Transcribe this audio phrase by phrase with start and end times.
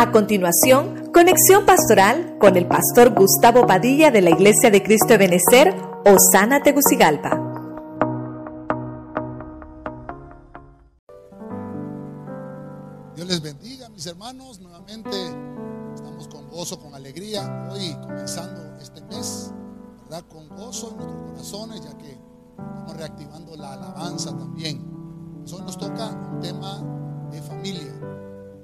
[0.00, 5.18] A continuación, conexión pastoral con el pastor Gustavo Padilla de la Iglesia de Cristo de
[5.18, 5.74] Benecer,
[6.06, 7.38] Osana Tegucigalpa.
[13.14, 14.58] Dios les bendiga, mis hermanos.
[14.60, 15.10] Nuevamente
[15.94, 17.68] estamos con gozo, con alegría.
[17.70, 19.52] Hoy comenzando este mes,
[20.04, 20.24] ¿verdad?
[20.30, 22.12] Con gozo en nuestros corazones, ya que
[22.56, 24.82] estamos reactivando la alabanza también.
[25.52, 27.92] Hoy nos toca un tema de familia.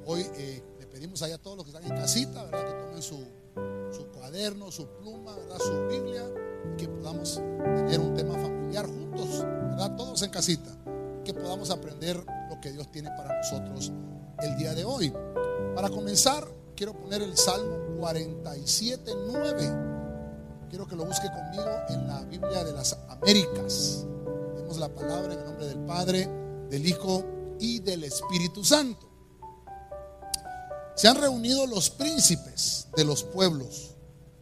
[0.06, 0.62] Hoy eh,
[0.96, 2.66] pedimos allá a todos los que están en casita, ¿verdad?
[2.66, 3.23] Que tomen su,
[3.95, 5.59] su cuaderno, su pluma, ¿verdad?
[5.59, 6.24] Su Biblia,
[6.78, 9.95] que podamos tener un tema familiar juntos, ¿verdad?
[9.95, 10.70] Todos en casita.
[11.22, 12.16] Que podamos aprender
[12.48, 13.92] lo que Dios tiene para nosotros
[14.41, 15.12] el día de hoy.
[15.74, 19.72] Para comenzar, quiero poner el Salmo 47, 9.
[20.70, 24.06] Quiero que lo busque conmigo en la Biblia de las Américas.
[24.55, 26.27] Tenemos la palabra en el nombre del Padre,
[26.70, 27.22] del Hijo
[27.60, 29.05] y del Espíritu Santo.
[30.96, 33.94] Se han reunido los príncipes de los pueblos,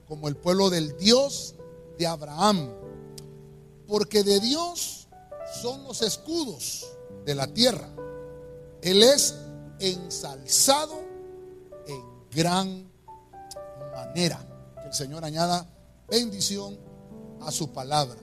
[0.06, 1.56] como el pueblo del Dios
[1.98, 2.70] de Abraham,
[3.88, 5.08] porque de Dios
[5.60, 6.86] son los escudos
[7.24, 7.88] de la tierra.
[8.82, 9.34] Él es
[9.80, 10.94] ensalzado
[11.88, 12.88] en gran
[13.92, 14.38] manera.
[14.80, 15.68] Que el Señor añada
[16.08, 16.78] bendición
[17.40, 18.20] a su palabra.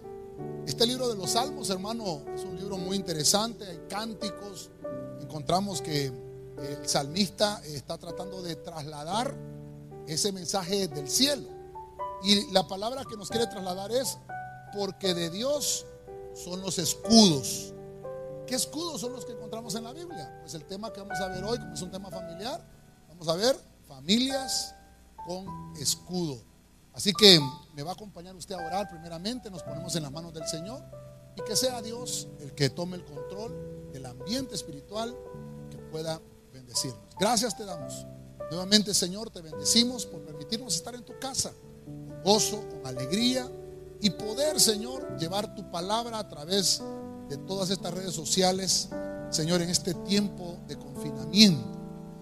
[0.65, 3.65] Este libro de los Salmos, hermano, es un libro muy interesante.
[3.65, 4.69] Hay cánticos.
[5.19, 6.30] Encontramos que
[6.63, 9.35] el salmista está tratando de trasladar
[10.07, 11.47] ese mensaje del cielo.
[12.23, 14.17] Y la palabra que nos quiere trasladar es,
[14.73, 15.85] porque de Dios
[16.33, 17.73] son los escudos.
[18.45, 20.39] ¿Qué escudos son los que encontramos en la Biblia?
[20.41, 22.63] Pues el tema que vamos a ver hoy, como es un tema familiar,
[23.07, 23.55] vamos a ver
[23.87, 24.75] familias
[25.25, 26.41] con escudo.
[26.93, 27.39] Así que
[27.73, 30.83] me va a acompañar usted a orar primeramente, nos ponemos en las manos del Señor
[31.37, 35.15] y que sea Dios el que tome el control del ambiente espiritual
[35.69, 36.19] que pueda
[36.71, 37.15] bendecirnos.
[37.19, 38.05] Gracias te damos.
[38.49, 41.53] Nuevamente, Señor, te bendecimos por permitirnos estar en tu casa
[41.85, 43.49] con gozo, con alegría
[44.01, 46.81] y poder, Señor, llevar tu palabra a través
[47.29, 48.89] de todas estas redes sociales,
[49.29, 51.79] Señor, en este tiempo de confinamiento.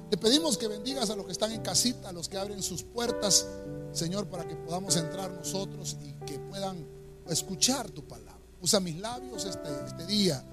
[0.09, 2.83] Te pedimos que bendigas a los que están en casita, a los que abren sus
[2.83, 3.47] puertas,
[3.91, 6.85] Señor, para que podamos entrar nosotros y que puedan
[7.27, 8.39] escuchar tu palabra.
[8.61, 10.43] Usa mis labios este, este día,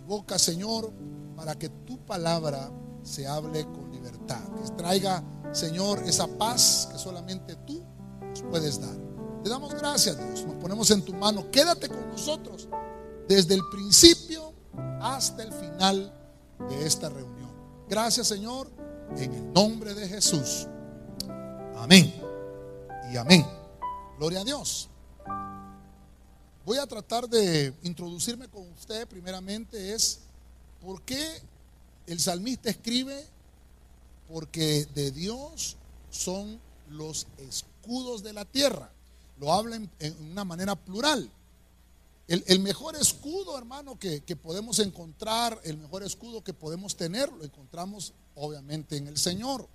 [0.00, 0.92] mi boca, Señor,
[1.34, 2.70] para que tu palabra
[3.04, 4.40] se hable con libertad.
[4.56, 5.22] Que traiga,
[5.52, 7.82] Señor, esa paz que solamente tú
[8.20, 8.96] nos puedes dar.
[9.44, 10.44] Te damos gracias, Dios.
[10.46, 11.50] Nos ponemos en tu mano.
[11.50, 12.68] Quédate con nosotros
[13.28, 14.52] desde el principio
[15.00, 16.12] hasta el final
[16.68, 17.52] de esta reunión.
[17.88, 18.70] Gracias, Señor,
[19.16, 20.66] en el nombre de Jesús.
[21.76, 22.12] Amén.
[23.12, 23.46] Y amén.
[24.18, 24.88] Gloria a Dios.
[26.64, 30.20] Voy a tratar de introducirme con usted primeramente es
[30.80, 31.42] por qué
[32.06, 33.26] el salmista escribe
[34.28, 35.76] porque de Dios
[36.10, 38.90] son los escudos de la tierra.
[39.38, 41.30] Lo habla en, una manera plural.
[42.26, 47.44] El, mejor escudo, hermano, que, que, podemos encontrar, el mejor escudo que podemos tener, lo
[47.44, 49.68] encontramos obviamente en el Señor.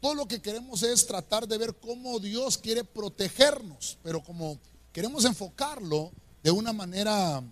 [0.00, 4.58] Todo lo que queremos es tratar de ver cómo Dios quiere protegernos, pero como
[4.92, 6.12] queremos enfocarlo
[6.42, 7.42] de una manera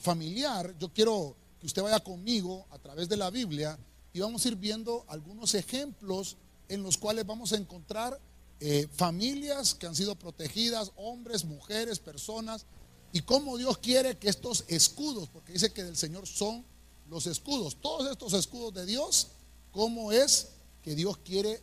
[0.00, 3.78] familiar, yo quiero que usted vaya conmigo a través de la Biblia
[4.12, 6.36] y vamos a ir viendo algunos ejemplos
[6.68, 8.18] en los cuales vamos a encontrar
[8.58, 12.66] eh, familias que han sido protegidas, hombres, mujeres, personas,
[13.12, 16.64] y cómo Dios quiere que estos escudos, porque dice que del Señor son
[17.08, 19.28] los escudos, todos estos escudos de Dios,
[19.70, 20.48] cómo es
[20.82, 21.62] que Dios quiere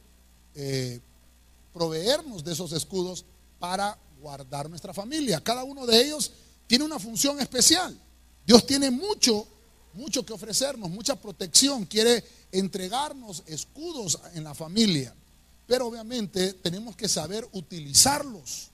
[0.55, 1.01] eh,
[1.73, 3.25] proveernos de esos escudos
[3.59, 5.43] para guardar nuestra familia.
[5.43, 6.31] Cada uno de ellos
[6.67, 7.99] tiene una función especial.
[8.45, 9.45] Dios tiene mucho
[9.93, 15.13] mucho que ofrecernos, mucha protección, quiere entregarnos escudos en la familia.
[15.67, 18.69] Pero obviamente tenemos que saber utilizarlos.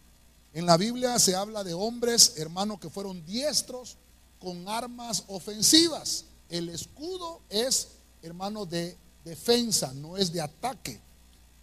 [0.54, 3.98] En la Biblia se habla de hombres, hermanos, que fueron diestros
[4.40, 6.26] con armas ofensivas.
[6.50, 7.90] El escudo es,
[8.22, 11.02] hermano, de defensa, no es de ataque,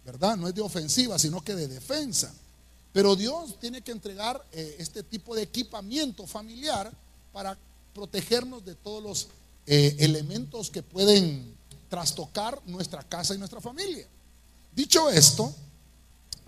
[0.05, 0.37] ¿verdad?
[0.37, 2.31] No es de ofensiva, sino que de defensa.
[2.91, 6.91] Pero Dios tiene que entregar eh, este tipo de equipamiento familiar
[7.31, 7.57] para
[7.95, 9.27] protegernos de todos los
[9.65, 11.55] eh, elementos que pueden
[11.89, 14.07] trastocar nuestra casa y nuestra familia.
[14.75, 15.53] Dicho esto,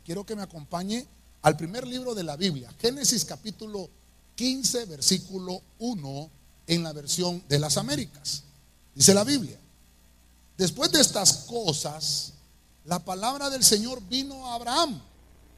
[0.03, 1.07] quiero que me acompañe
[1.43, 3.89] al primer libro de la Biblia, Génesis capítulo
[4.35, 6.29] 15, versículo 1,
[6.67, 8.43] en la versión de las Américas.
[8.93, 9.59] Dice la Biblia,
[10.57, 12.33] después de estas cosas,
[12.83, 14.99] la palabra del Señor vino a Abraham,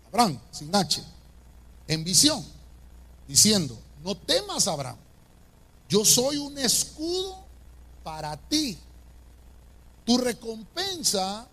[0.09, 1.01] Abraham, sin H,
[1.87, 2.45] en visión,
[3.27, 4.97] diciendo, no temas, Abraham,
[5.89, 7.46] yo soy un escudo
[8.07, 8.77] para ti.
[10.05, 11.45] Tu recompensa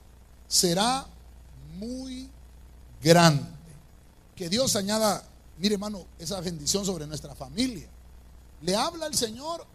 [0.47, 1.05] será
[1.77, 2.31] muy
[3.03, 3.43] grande.
[4.37, 5.29] Que Dios añada,
[5.59, 7.89] mire hermano, esa bendición sobre nuestra familia.
[8.62, 9.67] Le habla el Señor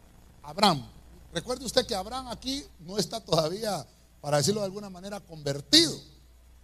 [0.41, 0.89] Abraham.
[1.33, 3.85] Recuerde usted que Abraham aquí no está todavía,
[4.21, 5.99] para decirlo de alguna manera, convertido.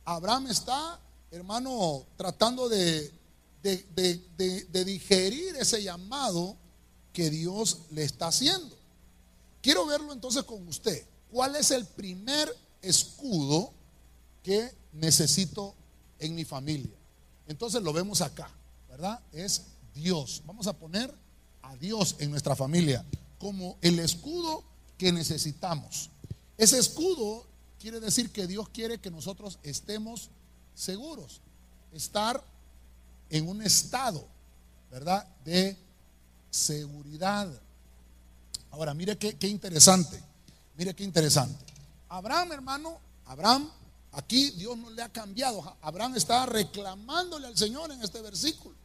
[0.06, 0.97] Abraham está,
[1.29, 3.12] hermano, tratando de,
[3.62, 6.56] de, digerir ese llamado
[7.12, 8.75] que Dios le está haciendo.
[9.65, 11.07] Quiero verlo entonces con usted.
[11.31, 13.73] ¿Cuál es el primer escudo
[14.44, 15.73] que necesito
[16.19, 16.95] en mi familia?
[17.47, 18.47] Entonces lo vemos acá,
[18.88, 19.19] ¿verdad?
[19.33, 19.63] Es
[19.95, 20.44] Dios.
[20.45, 21.12] Vamos a poner
[21.63, 23.03] a Dios en nuestra familia
[23.39, 24.63] como el escudo
[25.00, 26.12] que necesitamos.
[26.59, 27.47] Ese escudo
[27.79, 30.29] quiere decir que Dios quiere que nosotros estemos
[30.75, 31.41] seguros,
[31.91, 32.44] estar
[33.31, 34.27] en un estado,
[34.91, 35.27] ¿verdad?
[35.44, 35.75] De
[36.51, 37.50] seguridad.
[38.75, 40.22] Ahora, mire qué, interesante,
[40.75, 41.63] mire qué interesante.
[42.10, 43.72] Abraham, hermano, Abraham,
[44.12, 45.77] aquí Dios no le ha cambiado.
[45.81, 48.75] Abraham está reclamándole al Señor en este versículo.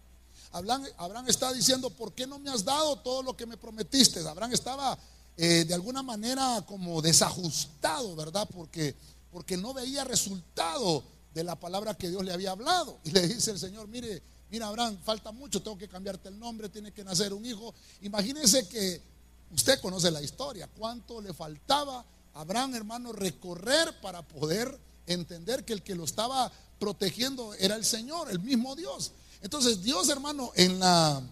[0.53, 4.21] Abraham, Abraham está diciendo, ¿por qué no me has dado todo lo que me prometiste?
[4.21, 4.97] Abraham estaba
[5.37, 8.49] eh, de alguna manera como desajustado, ¿verdad?
[8.55, 8.95] Porque,
[9.33, 11.03] porque no veía resultado
[11.35, 13.01] de la palabra que Dios le había hablado.
[13.03, 14.23] Y le dice el Señor, mire,
[14.53, 17.75] mira Abraham, falta mucho, tengo que cambiarte el nombre, tiene que nacer un hijo.
[18.03, 19.10] Imagínense que
[19.53, 22.05] usted conoce la historia, cuánto le faltaba
[22.35, 27.85] a Abraham, hermano, recorrer para poder entender que el que lo estaba protegiendo era el
[27.85, 29.13] Señor, el mismo Dios.
[29.43, 31.23] Entonces Dios, hermano, en la,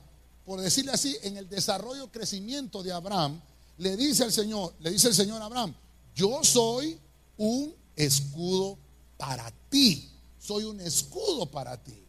[0.44, 3.40] por decirle así, en el desarrollo, crecimiento de Abraham,
[3.78, 5.74] le dice al Señor, le dice el Señor a Abraham,
[6.14, 6.98] yo soy
[7.36, 8.78] un escudo
[9.16, 12.04] para ti, soy un escudo para ti.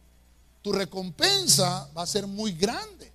[0.62, 3.09] Tu recompensa va a ser muy grande.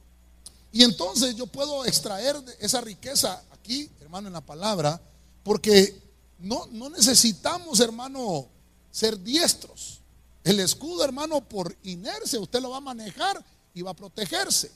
[0.75, 5.01] Y entonces yo puedo extraer esa riqueza aquí, hermano, en la palabra,
[5.41, 5.97] porque
[6.37, 8.49] no, no necesitamos, hermano,
[8.91, 10.01] ser diestros.
[10.43, 13.41] El escudo, hermano, por inercia, usted lo va a manejar
[13.73, 14.69] y va a protegerse.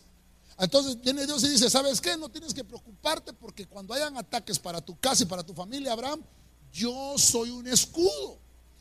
[0.58, 2.16] Entonces viene Dios y dice, ¿sabes qué?
[2.16, 5.92] No tienes que preocuparte porque cuando hayan ataques para tu casa y para tu familia,
[5.92, 6.24] Abraham,
[6.72, 8.38] yo soy un escudo.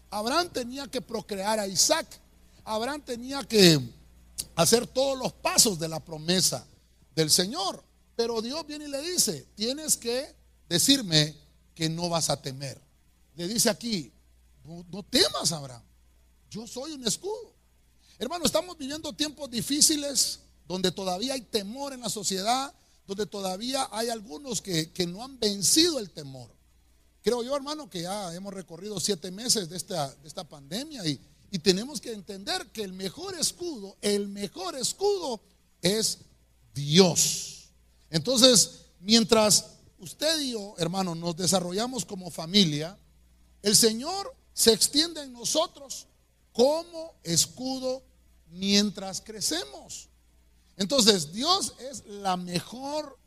[0.08, 2.06] Abraham tenía que procrear a Isaac.
[2.64, 3.80] Abraham tenía que
[4.54, 6.64] hacer todos los pasos de la promesa
[7.18, 7.82] del Señor.
[8.14, 10.36] Pero Dios viene y le dice, tienes que
[10.68, 11.36] decirme
[11.74, 12.80] que no vas a temer.
[13.34, 14.12] Le dice aquí,
[14.64, 15.82] no, temas, Abraham.
[16.48, 17.54] Yo soy un escudo.
[18.20, 22.72] Hermano, estamos viviendo tiempos difíciles donde todavía hay temor en la sociedad,
[23.06, 26.54] donde todavía hay algunos que, no han vencido el temor.
[27.22, 31.20] Creo yo, hermano, que ya hemos recorrido siete meses de esta, de esta pandemia y,
[31.50, 35.40] y tenemos que entender que el mejor escudo, el mejor escudo
[35.82, 36.18] es
[36.78, 37.70] Dios.
[38.10, 39.64] Entonces, mientras
[39.98, 42.96] usted y yo, hermano, nos desarrollamos como familia,
[43.62, 46.06] el Señor se extiende en nosotros
[46.52, 48.02] como escudo
[48.50, 50.08] mientras crecemos.
[50.76, 53.18] Entonces, Dios es la mejor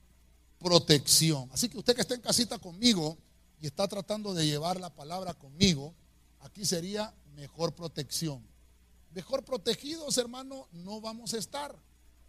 [0.57, 1.49] protección.
[1.51, 3.17] Así que usted que está en casita conmigo
[3.59, 5.93] y está tratando de llevar la palabra conmigo,
[6.39, 8.41] aquí sería mejor protección.
[9.13, 11.75] Mejor protegidos, hermano, no vamos a estar.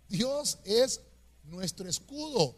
[0.09, 1.01] Dios es
[1.45, 2.55] nuestro escudo.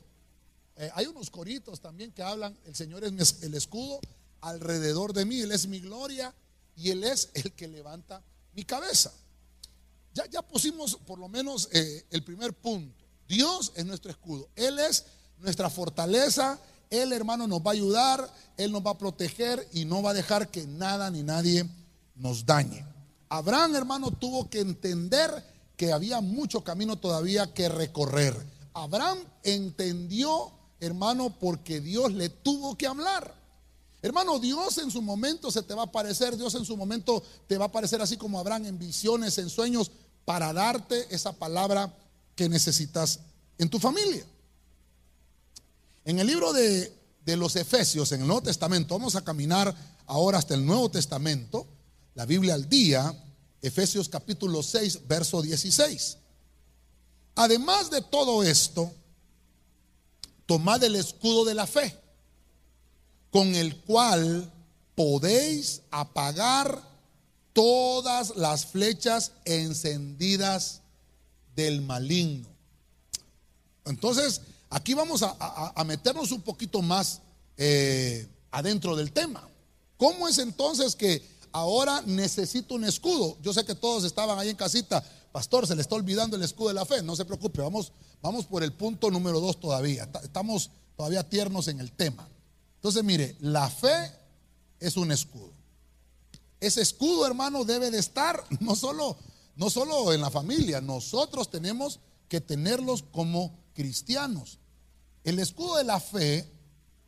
[0.76, 4.00] Eh, hay unos coritos también que hablan, el Señor es el escudo
[4.40, 6.34] alrededor de mí, Él es mi gloria
[6.76, 9.12] y Él es el que levanta mi cabeza.
[10.14, 13.04] Ya, pusimos por lo menos eh, el primer punto.
[13.26, 14.48] Dios es nuestro escudo.
[14.54, 15.06] Él es
[15.38, 16.60] nuestra fortaleza.
[16.88, 18.32] Él, hermano, nos va a ayudar.
[18.56, 21.68] Él nos va a proteger y no va a dejar que nada ni nadie
[22.14, 22.86] nos dañe.
[23.28, 25.30] Abraham, hermano, tuvo que entender
[25.76, 28.36] que había mucho camino todavía que recorrer.
[28.74, 33.34] Abraham entendió, hermano, porque Dios le tuvo que hablar.
[34.02, 37.56] Hermano, Dios en su momento se te va a aparecer, Dios en su momento te
[37.56, 39.90] va a aparecer así como Abraham en visiones, en sueños,
[40.24, 41.96] para darte esa palabra
[42.34, 43.20] que necesitas
[43.56, 44.26] en tu familia.
[46.04, 46.92] En el libro de,
[47.24, 49.74] los Efesios, en el Nuevo Testamento, vamos a caminar
[50.06, 51.66] ahora hasta el Nuevo Testamento,
[52.14, 53.18] la Biblia al día,
[53.62, 56.18] Efesios capítulo 6, verso 16.
[57.34, 58.92] Además de todo esto,
[60.46, 61.98] tomad el escudo de la fe,
[63.30, 64.52] con el cual
[64.94, 66.80] podéis apagar
[67.52, 70.82] todas las flechas encendidas
[71.56, 72.48] del maligno.
[73.84, 77.20] Entonces, aquí vamos a, meternos un poquito más
[77.56, 79.48] eh, adentro del tema.
[79.96, 81.22] ¿Cómo es entonces que
[81.54, 83.38] ahora necesito un escudo?
[83.40, 85.02] Yo sé que todos estaban ahí en casita.
[85.32, 87.00] Pastor, se le está olvidando el escudo de la fe.
[87.02, 90.10] No se preocupe, vamos, vamos por el punto número dos todavía.
[90.22, 92.28] Estamos todavía tiernos en el tema.
[92.74, 94.12] Entonces, mire, la fe
[94.80, 95.52] es un escudo.
[96.60, 99.16] ese escudo, hermano, debe de estar no solo,
[99.54, 104.58] no solo en la familia, nosotros tenemos que tenerlos como cristianos.
[105.22, 106.50] El escudo de la fe,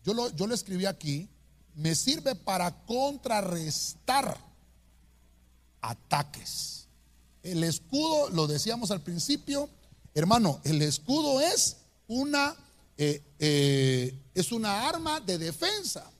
[0.04, 1.28] yo lo, yo lo escribí aquí,
[1.76, 4.36] me sirve para contrarrestar
[5.80, 6.88] ataques.
[7.42, 9.68] El escudo, lo decíamos al principio,
[10.14, 11.76] hermano, el escudo es
[12.08, 12.56] una,
[12.96, 16.10] eh, eh, es una arma de defensa.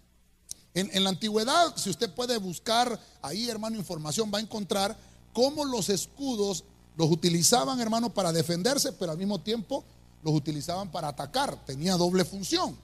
[0.74, 4.96] En, en, la antigüedad, si usted puede buscar ahí, hermano, información, va a encontrar
[5.32, 6.64] cómo los escudos
[6.96, 9.84] los utilizaban, hermano, para defenderse, pero al mismo tiempo
[10.22, 11.64] los utilizaban para atacar.
[11.64, 12.76] Tenía doble función.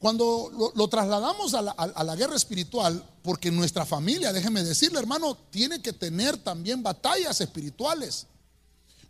[0.00, 5.92] Cuando lo, trasladamos a la, guerra espiritual, porque nuestra familia, déjeme decirle, hermano, tiene que
[5.92, 8.26] tener también batallas espirituales.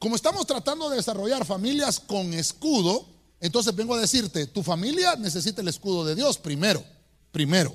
[0.01, 3.07] Como estamos tratando de desarrollar familias con escudo,
[3.39, 6.83] entonces vengo a decirte, tu familia necesita el escudo de Dios primero,
[7.31, 7.73] primero.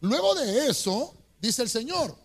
[0.00, 2.16] Luego de eso, dice el Señor,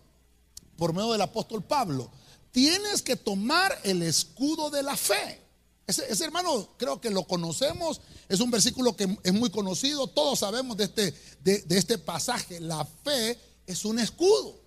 [0.76, 2.10] por medio del apóstol Pablo,
[2.50, 5.43] tienes que tomar el escudo de la fe.
[5.86, 10.76] Ese, hermano creo que lo conocemos, es un versículo que es muy conocido, todos sabemos
[10.78, 14.58] de este, de, este pasaje, la fe es un escudo.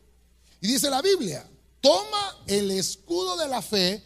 [0.62, 1.47] Y dice la Biblia,
[1.81, 4.03] toma el escudo de la fe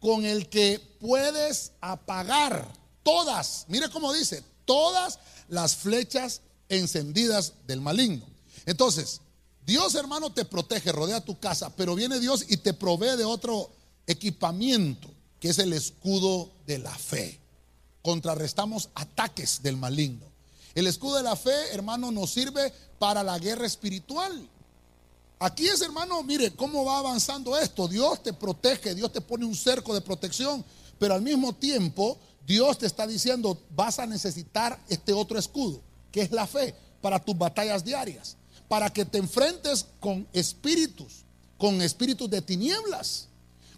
[0.00, 2.66] con el que puedes apagar
[3.04, 8.26] todas, mire cómo dice, todas las flechas encendidas del maligno.
[8.66, 9.20] Entonces,
[9.64, 13.70] Dios hermano te protege, rodea tu casa, pero viene Dios y te provee de otro
[14.08, 15.08] equipamiento
[15.40, 17.40] que es el escudo de la fe.
[18.02, 20.26] Contrarrestamos ataques del maligno.
[20.74, 24.48] El escudo de la fe, hermano, nos sirve para la guerra espiritual.
[25.38, 27.88] Aquí es, hermano, mire cómo va avanzando esto.
[27.88, 30.64] Dios te protege, Dios te pone un cerco de protección,
[30.98, 35.80] pero al mismo tiempo Dios te está diciendo, vas a necesitar este otro escudo,
[36.12, 38.36] que es la fe, para tus batallas diarias,
[38.68, 41.24] para que te enfrentes con espíritus,
[41.56, 43.29] con espíritus de tinieblas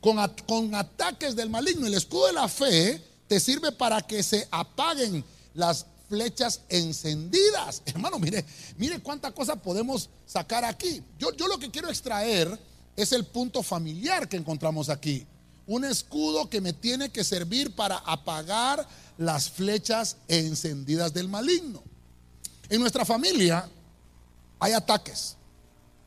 [0.03, 1.87] con, ataques del maligno.
[1.87, 7.83] El escudo de la fe te sirve para que se apaguen las flechas encendidas.
[7.87, 8.45] Hermano, mire,
[8.77, 11.03] mire cuánta cosa podemos sacar aquí.
[11.19, 12.59] Yo, yo lo que quiero extraer
[12.97, 15.25] es el punto familiar que encontramos aquí.
[15.67, 21.81] Un escudo que me tiene que servir para apagar las flechas encendidas del maligno.
[22.69, 23.69] En nuestra familia
[24.59, 25.37] hay ataques.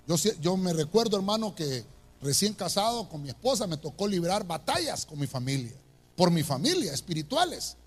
[0.06, 1.86] Yo, yo me recuerdo, hermano, que
[2.25, 5.74] recién casado con mi esposa, me tocó librar batallas con mi familia,
[6.15, 7.77] por mi familia, espirituales.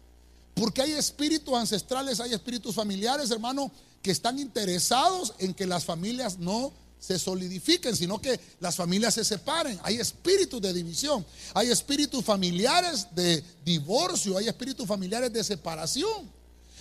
[0.54, 6.38] Porque hay espíritus ancestrales, hay espíritus familiares, hermano, que están interesados en que las familias
[6.38, 9.78] no se solidifiquen, sino que las familias se separen.
[9.82, 16.30] Hay espíritus de división, hay espíritus familiares de divorcio, hay espíritus familiares de separación,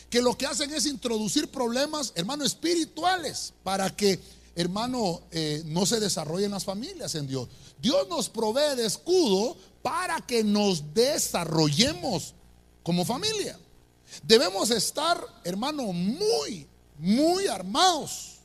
[0.10, 4.20] que lo que hacen es introducir problemas, hermano, espirituales, para que
[4.58, 7.48] hermano, eh, no se desarrollen las familias en Dios.
[7.80, 12.34] Dios nos provee de escudo para que nos desarrollemos
[12.82, 13.60] como familia.
[14.24, 18.40] Debemos estar, hermano, muy, muy armados.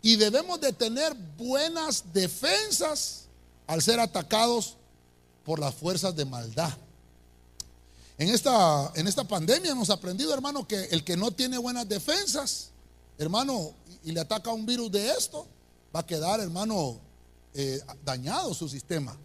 [0.00, 3.26] Y debemos de tener buenas defensas
[3.66, 4.78] al ser atacados
[5.44, 6.72] por las fuerzas de maldad.
[8.16, 12.70] En esta, en esta pandemia hemos aprendido, hermano, que el que no tiene buenas defensas,
[13.20, 15.46] hermano, y le ataca un virus de esto,
[15.94, 16.98] va a quedar, hermano,
[17.52, 19.16] eh, dañado su sistema.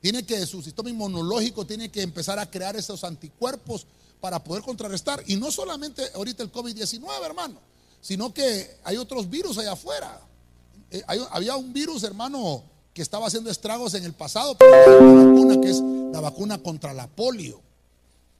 [0.00, 3.86] Tiene que, su sistema inmunológico tiene que empezar a crear esos anticuerpos
[4.20, 5.22] para poder contrarrestar.
[5.26, 7.60] Y no solamente ahorita el COVID-19, hermano,
[8.00, 10.20] sino que hay otros virus allá afuera.
[10.90, 12.62] Eh, había un virus, hermano,
[12.94, 17.06] que estaba haciendo estragos en el pasado, pero vacuna que es la vacuna contra la
[17.08, 17.60] polio.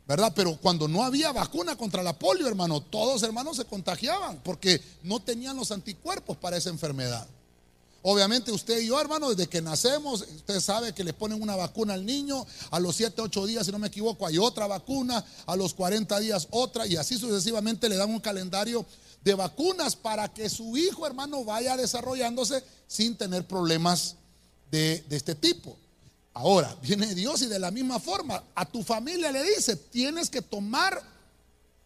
[0.09, 0.33] ¿Verdad?
[0.35, 5.21] Pero cuando no había vacuna contra la polio, hermano, todos hermanos se contagiaban porque no
[5.21, 7.29] tenían los anticuerpos para esa enfermedad.
[8.01, 11.93] Obviamente usted y yo, hermano, desde que nacemos, usted sabe que le ponen una vacuna
[11.93, 15.57] al niño, a los 7, 8 días, si no me equivoco, hay otra vacuna, a
[15.57, 18.87] los 40 días otra, y así sucesivamente le dan un calendario
[19.23, 24.15] de vacunas para que su hijo, hermano, vaya desarrollándose sin tener problemas
[24.71, 25.77] de, de este tipo.
[26.39, 30.41] Ahora, viene Dios y de la misma forma a tu familia le dice, tienes que
[30.41, 31.03] tomar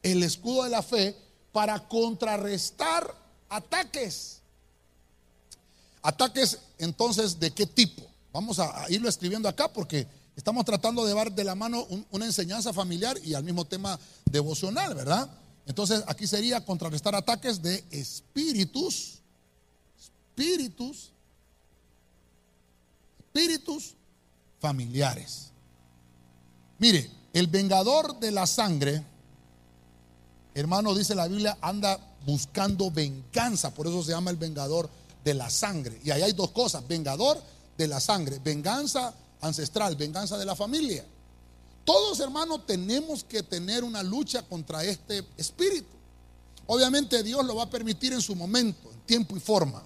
[0.02, 1.16] el escudo de la fe
[1.52, 3.14] para contrarrestar
[3.48, 4.42] ataques.
[6.02, 8.02] Ataques entonces, ¿de qué tipo?
[8.30, 10.06] Vamos a, irlo escribiendo acá porque
[10.36, 14.94] estamos tratando de dar de la mano una enseñanza familiar y al mismo tema devocional,
[14.94, 15.30] ¿verdad?
[15.64, 19.22] Entonces aquí sería contrarrestar ataques de espíritus,
[19.96, 21.10] espíritus,
[23.18, 23.94] espíritus
[24.62, 25.50] familiares.
[26.78, 29.04] Mire, el vengador de la sangre,
[30.54, 34.88] hermano, dice la Biblia, anda buscando venganza, por eso se llama el vengador
[35.24, 36.00] de la sangre.
[36.04, 37.42] Y ahí hay dos cosas, vengador
[37.76, 41.04] de la sangre, venganza ancestral, venganza de la familia.
[41.84, 45.96] Todos hermanos tenemos que tener una lucha contra este espíritu.
[46.68, 49.82] Obviamente Dios lo va a permitir en su momento, en tiempo y forma.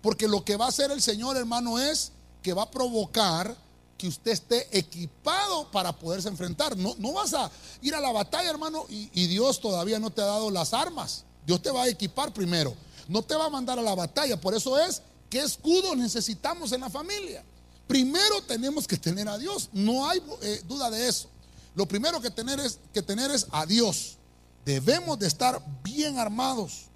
[0.00, 3.65] Porque lo que va a hacer el Señor, hermano, es que va a provocar
[3.96, 6.76] que usted esté equipado para poderse enfrentar.
[6.76, 7.50] No, no vas a
[7.82, 11.24] ir a la batalla, hermano, y, Dios todavía no te ha dado las armas.
[11.46, 12.74] Dios te va a equipar primero.
[13.08, 14.40] No te va a mandar a la batalla.
[14.40, 17.44] Por eso es que escudos necesitamos en la familia.
[17.86, 19.70] Primero tenemos que tener a Dios.
[19.72, 21.28] No hay eh, duda de eso.
[21.74, 24.16] Lo primero que tener, es, que tener es a Dios.
[24.64, 26.86] Debemos de estar bien armados.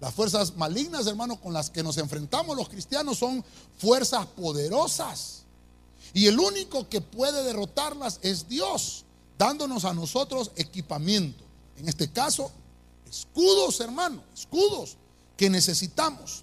[0.00, 3.44] Las fuerzas malignas, hermano, con las que nos enfrentamos los cristianos son
[3.78, 5.45] fuerzas poderosas.
[6.16, 9.04] Y el único que puede derrotarlas es Dios,
[9.36, 11.44] dándonos a nosotros equipamiento.
[11.76, 12.50] En este caso,
[13.06, 14.96] escudos, hermano, escudos
[15.36, 16.42] que necesitamos.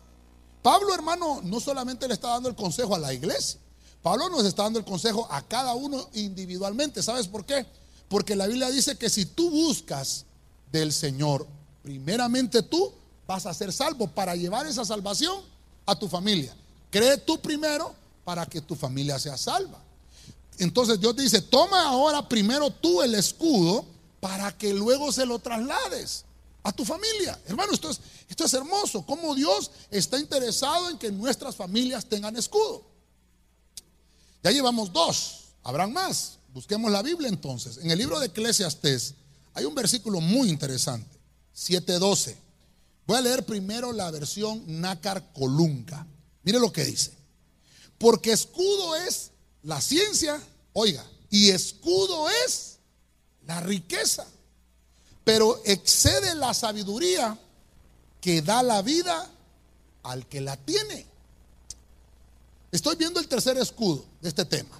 [0.62, 3.60] Pablo, hermano, no solamente le está dando el consejo a la iglesia,
[4.03, 7.01] Pablo nos está dando el consejo a cada uno individualmente.
[7.01, 7.65] ¿Sabes por qué?
[8.10, 10.25] Porque la Biblia dice que si tú buscas
[10.72, 11.48] del Señor,
[11.82, 12.94] primeramente tú
[13.25, 15.42] vas a ser salvo para llevar esa salvación
[15.88, 16.56] a tu familia.
[16.92, 19.82] Cree tú primero para que tu familia sea salva.
[20.58, 23.86] Entonces Dios dice, toma ahora primero tú el escudo
[24.20, 26.25] para que luego se lo traslades
[26.63, 27.39] a tu familia.
[27.46, 28.00] Hermano, esto es,
[28.30, 32.84] esto es hermoso, cómo Dios está interesado en que nuestras familias tengan escudo.
[34.44, 36.38] Ya llevamos dos, habrán más.
[36.53, 37.77] Busquemos la Biblia entonces.
[37.77, 39.15] En el libro de Eclesiastes
[39.53, 41.18] hay un versículo muy interesante,
[41.56, 42.36] 7.12.
[43.08, 46.06] Voy a leer primero la versión Nácar Colunga.
[46.44, 47.23] Mire lo que dice.
[48.03, 49.31] Porque escudo es
[49.62, 50.38] la ciencia,
[50.74, 52.79] oiga, y escudo es
[53.48, 54.27] la riqueza.
[55.24, 57.39] Pero excede la sabiduría
[58.19, 59.31] que da la vida
[60.03, 61.05] al que la tiene.
[62.74, 64.77] Estoy viendo el tercer escudo de este tema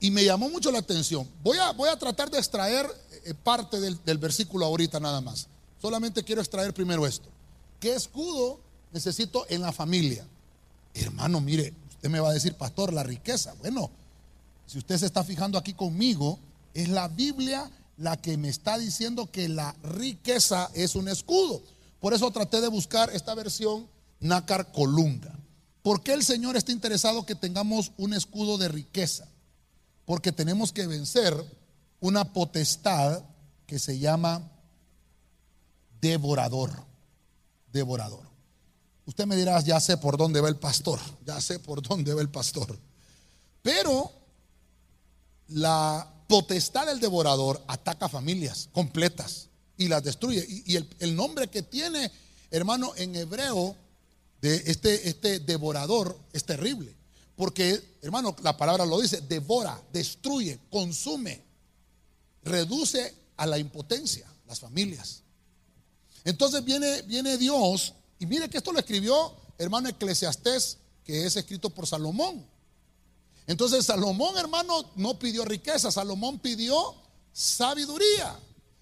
[0.00, 1.30] y me llamó mucho la atención.
[1.44, 2.90] Voy a, voy a tratar de extraer
[3.24, 5.46] eh, parte del, del versículo ahorita nada más.
[5.80, 7.28] Solamente quiero extraer primero esto.
[7.78, 8.58] ¿Qué escudo
[8.90, 10.26] necesito en la familia?
[10.92, 13.52] Hermano, mire, usted me va a decir, pastor, la riqueza.
[13.60, 13.90] Bueno,
[14.66, 16.38] si usted se está fijando aquí conmigo,
[16.72, 21.62] es la Biblia la que me está diciendo que la riqueza es un escudo.
[22.00, 23.86] Por eso traté de buscar esta versión
[24.18, 25.38] Nácar Colunga.
[25.82, 29.28] ¿Por qué el Señor está interesado que tengamos un escudo de riqueza?
[30.06, 31.34] Porque tenemos que vencer
[32.00, 33.22] una potestad
[33.66, 34.40] que se llama
[36.00, 36.70] devorador.
[37.70, 38.29] Devorador.
[39.10, 42.20] Usted me dirá, ya sé por dónde va el pastor, ya sé por dónde va
[42.20, 42.78] el pastor.
[43.60, 44.12] Pero
[45.48, 50.46] la potestad del devorador ataca familias completas y las destruye.
[50.64, 52.08] Y, el, el nombre que tiene,
[52.52, 53.74] hermano, en hebreo
[54.42, 56.94] de este, este devorador es terrible.
[57.34, 61.42] Porque, hermano, la palabra lo dice, devora, destruye, consume,
[62.44, 65.24] reduce a la impotencia las familias.
[66.22, 71.70] Entonces viene, viene Dios, y mire que esto lo escribió hermano Eclesiastés, que es escrito
[71.70, 72.46] por Salomón.
[73.46, 76.94] Entonces Salomón, hermano, no pidió riqueza, Salomón pidió
[77.32, 78.38] sabiduría.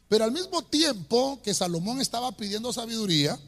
[0.08, 3.38] Pero al mismo tiempo que Salomón estaba pidiendo sabiduría,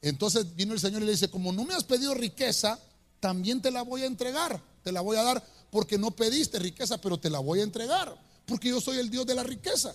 [0.00, 2.78] entonces vino el Señor y le dice, como no me has pedido riqueza,
[3.20, 6.98] también te la voy a entregar, te la voy a dar, porque no pediste riqueza,
[6.98, 9.94] pero te la voy a entregar, porque yo soy el Dios de la riqueza.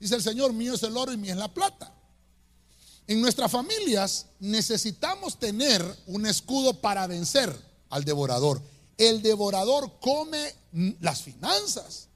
[0.00, 1.92] dice el Señor, mío es el oro y mío es la plata.
[3.06, 7.54] En nuestras familias necesitamos tener un escudo para vencer
[7.90, 8.62] al devorador.
[8.96, 10.54] El devorador come
[11.00, 12.08] las finanzas.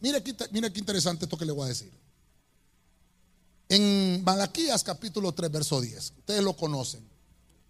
[0.00, 1.90] Mira qué interesante esto que le voy a decir.
[3.70, 7.08] En Malaquías capítulo 3, verso 10, ustedes lo conocen,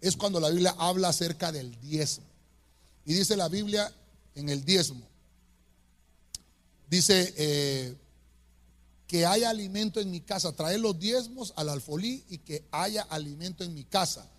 [0.00, 2.24] es cuando la Biblia habla acerca del diezmo.
[3.04, 3.92] Y dice la Biblia
[4.34, 5.06] en el diezmo,
[6.88, 7.94] dice eh,
[9.10, 13.64] que haya alimento en mi casa, traer los diezmos al alfolí y que haya alimento
[13.64, 14.30] en mi casa.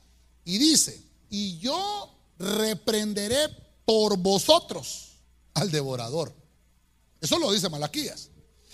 [0.45, 3.49] Y dice, y yo reprenderé
[3.84, 5.17] por vosotros
[5.55, 6.34] al devorador.
[7.19, 8.29] Eso lo dice Malaquías.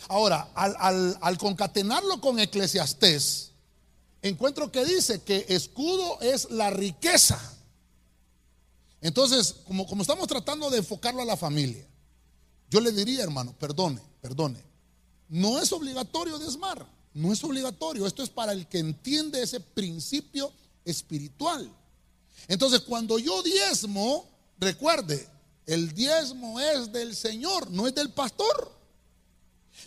[0.07, 3.53] Ahora, al, concatenarlo con Eclesiastés,
[4.21, 7.41] encuentro que dice que escudo es la riqueza.
[9.01, 11.87] Entonces, como, como estamos tratando de enfocarlo a la familia,
[12.69, 14.67] yo le diría, hermano, perdone, perdone,
[15.29, 20.51] no es obligatorio desmar, no es obligatorio, esto es para el que entiende ese principio
[20.85, 21.69] espiritual.
[22.47, 24.25] Entonces, cuando yo diezmo,
[24.59, 25.27] recuerde,
[25.65, 28.71] el diezmo es del Señor, no es del pastor.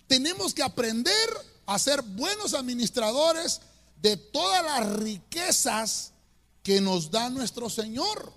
[0.07, 1.29] Tenemos que aprender
[1.66, 3.61] a ser buenos administradores
[4.03, 6.12] de todas las riquezas
[6.62, 8.33] que nos da nuestro Señor.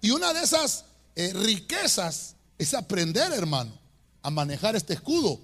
[0.00, 3.72] Y una de esas eh, riquezas es aprender, hermano,
[4.22, 5.40] a manejar este escudo,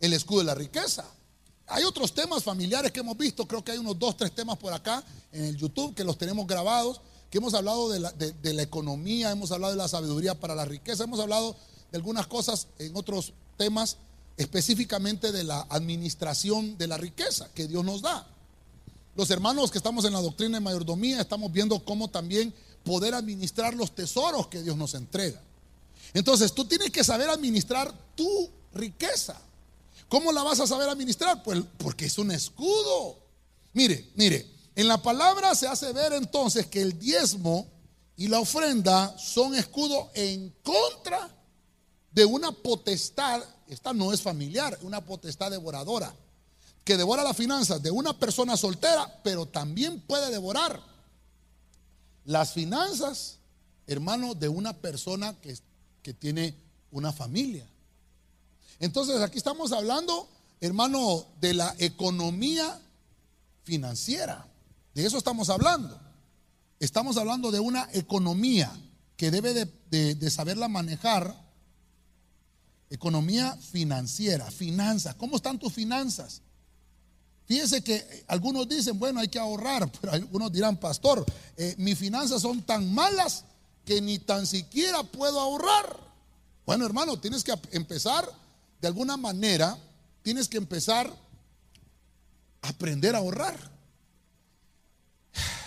[0.00, 1.04] el escudo de la riqueza.
[1.66, 4.72] Hay otros temas familiares que hemos visto, creo que hay unos dos, tres temas por
[4.72, 8.62] acá en el YouTube que los tenemos grabados, que hemos hablado de la, de la
[8.62, 11.54] economía, hemos hablado de la sabiduría para la riqueza, hemos hablado
[11.92, 13.98] de algunas cosas en otros temas,
[14.36, 18.26] específicamente de la administración de la riqueza que Dios nos da.
[19.14, 23.74] Los hermanos que estamos en la doctrina de mayordomía estamos viendo cómo también poder administrar
[23.74, 25.40] los tesoros que Dios nos entrega.
[26.14, 29.40] Entonces, tú tienes que saber administrar tu riqueza.
[30.10, 31.40] ¿Cómo la vas a saber administrar?
[31.44, 33.16] Pues porque es un escudo.
[33.72, 34.44] Mire, mire,
[34.74, 37.68] en la palabra se hace ver entonces que el diezmo
[38.16, 41.30] y la ofrenda son escudo en contra
[42.10, 46.12] de una potestad, esta no es familiar, una potestad devoradora,
[46.82, 50.82] que devora las finanzas de una persona soltera, pero también puede devorar
[52.24, 53.38] las finanzas,
[53.86, 55.56] hermano, de una persona que,
[56.02, 56.56] que tiene
[56.90, 57.64] una familia.
[58.80, 60.26] Entonces aquí estamos hablando,
[60.60, 62.80] hermano, de la economía
[63.62, 64.48] financiera.
[64.94, 66.00] De eso estamos hablando.
[66.80, 68.72] Estamos hablando de una economía
[69.18, 69.52] que debe
[69.90, 71.48] de, saberla manejar.
[72.88, 75.14] Economía financiera, finanzas.
[75.14, 76.40] ¿Cómo están tus finanzas?
[77.44, 81.24] Fíjese que algunos dicen, bueno, hay que ahorrar, pero algunos dirán, pastor,
[81.58, 83.44] eh, mis finanzas son tan malas
[83.84, 86.00] que ni tan siquiera puedo ahorrar.
[86.64, 88.26] Bueno, hermano, tienes que empezar
[88.80, 89.76] de alguna manera,
[90.22, 91.12] tienes que empezar
[92.62, 93.70] a aprender a ahorrar.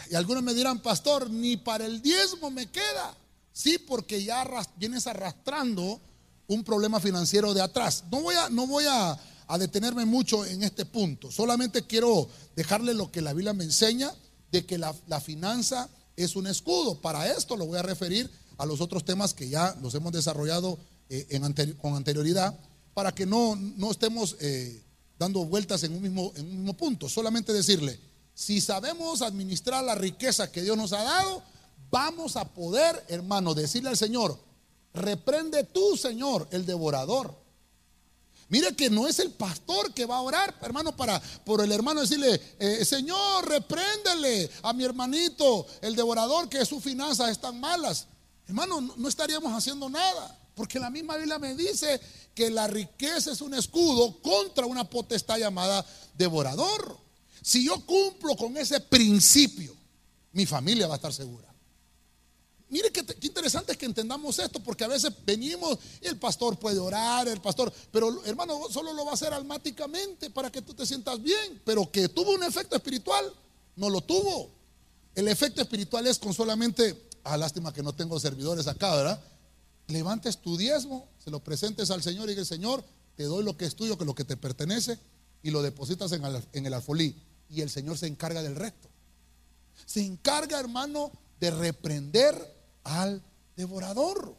[0.10, 3.16] Y algunos me dirán, pastor, ni para el diezmo me queda.
[3.52, 4.46] Sí, porque ya
[4.78, 6.02] vienes arrastrando
[6.48, 8.04] un problema financiero de atrás.
[8.12, 9.20] No voy a, no voy a,
[9.58, 11.32] detenerme mucho en este punto.
[11.32, 14.12] Solamente quiero dejarle lo que la Biblia me enseña
[14.52, 17.00] de que la, finanza es un escudo.
[17.02, 20.80] Para esto lo voy a referir a los otros temas que ya los hemos desarrollado
[21.10, 21.40] eh,
[21.80, 22.58] con anterioridad
[22.94, 24.84] para que no, no estemos eh,
[25.18, 27.10] dando vueltas en un, mismo, en un mismo punto.
[27.10, 28.00] Solamente decirle,
[28.34, 31.44] si sabemos administrar la riqueza que Dios nos ha dado,
[31.90, 34.38] vamos a poder, hermano, decirle al Señor,
[34.94, 37.44] reprende tú, Señor, el devorador.
[38.50, 42.02] Mire que no es el pastor que va a orar, hermano, para por el hermano
[42.02, 48.08] decirle, eh, Señor, repréndele a mi hermanito, el devorador, que sus finanzas están malas.
[48.48, 50.38] Hermano, no estaríamos haciendo nada.
[50.56, 52.00] Porque la misma Biblia me dice
[52.36, 55.86] que la riqueza es un escudo contra una potestad llamada
[56.16, 56.98] devorador.
[57.42, 59.76] Si yo cumplo con ese principio,
[60.34, 61.54] mi familia va a estar segura.
[62.70, 66.80] Mire qué, interesante es que entendamos esto, porque a veces venimos y el pastor puede
[66.80, 70.86] orar, el pastor, pero hermano, solo lo va a hacer almáticamente para que tú te
[70.86, 73.32] sientas bien, pero que tuvo un efecto espiritual,
[73.76, 74.50] no lo tuvo.
[75.14, 79.22] El efecto espiritual es con solamente, ah, lástima que no tengo servidores acá, ¿verdad?
[79.88, 82.84] Levantes tu diezmo, se lo presentes al Señor y el Señor,
[83.16, 85.00] te doy lo que es tuyo, que lo que te pertenece,
[85.42, 87.16] y lo depositas en el, en el alfolí.
[87.50, 88.90] Y el Señor se encarga del resto.
[89.86, 92.36] Se encarga, hermano, de reprender
[92.84, 93.22] al
[93.56, 94.36] devorador.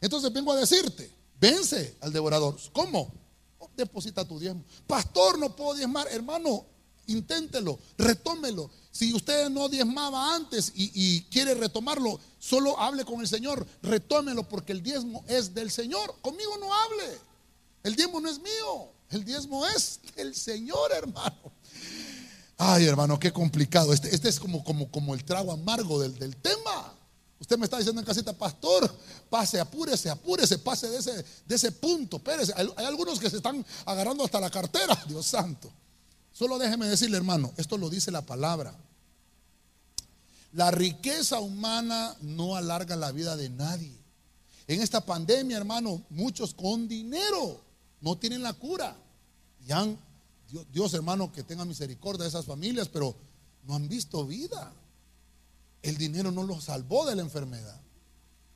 [0.00, 2.56] Entonces vengo a decirte, vence al devorador.
[2.72, 3.12] ¿Cómo?
[3.76, 4.64] Deposita tu diezmo.
[4.86, 6.08] Pastor, no puedo diezmar.
[6.10, 6.66] Hermano,
[7.12, 8.70] inténtelo, retómelo.
[8.90, 14.72] Si usted no diezmaba antes y, quiere retomarlo, solo hable con el Señor, retómelo porque
[14.72, 16.14] el diezmo es del Señor.
[16.20, 17.18] Conmigo no hable.
[17.82, 21.52] El diezmo no es mío, el diezmo es del Señor, hermano.
[22.58, 23.92] Ay, hermano, qué complicado.
[23.92, 26.94] Este, este es como, como, como el trago amargo del, del tema.
[27.38, 28.94] Usted me está diciendo en casita, pastor,
[29.30, 32.52] pase, apúrese, apúrese, pase de ese, de ese punto, espérese.
[32.54, 35.72] hay algunos que se están agarrando hasta la cartera, Dios santo.
[36.40, 38.74] Solo déjeme decirle, hermano, esto lo dice la palabra.
[40.54, 43.94] La riqueza humana no alarga la vida de nadie.
[44.66, 47.60] En esta pandemia, hermano, muchos con dinero
[48.00, 48.96] no tienen la cura.
[49.66, 49.98] Y han,
[50.72, 53.14] Dios, hermano, que tenga misericordia de esas familias, pero
[53.66, 54.72] no han visto vida.
[55.82, 57.78] El dinero no los salvó de la enfermedad.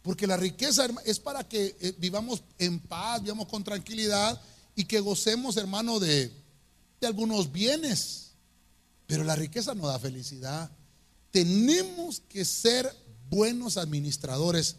[0.00, 4.40] Porque la riqueza es para que eh, vivamos en paz, vivamos con tranquilidad
[4.74, 6.32] y que gocemos, hermano, de,
[7.06, 8.32] algunos bienes,
[9.06, 10.70] pero la riqueza no da felicidad.
[11.30, 12.94] Tenemos que ser
[13.28, 14.76] buenos administradores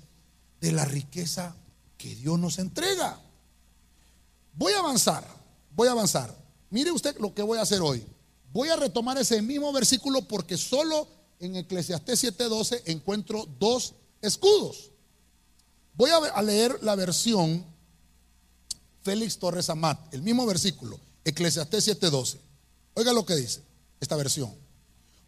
[0.62, 1.56] de la riqueza
[1.98, 3.20] que Dios nos entrega.
[4.54, 5.26] Voy a avanzar,
[5.76, 6.36] voy a avanzar.
[6.70, 8.06] Mire usted lo que voy a hacer hoy.
[8.52, 11.08] Voy a retomar ese mismo versículo porque solo
[11.40, 14.92] en Eclesiastés 7:12 encuentro dos escudos.
[15.94, 17.66] Voy a leer la versión
[19.04, 21.00] Félix Torres Amat, el mismo versículo.
[21.26, 22.40] Eclesiastés 7:12.
[22.94, 23.62] Oiga lo que dice
[24.00, 24.54] esta versión.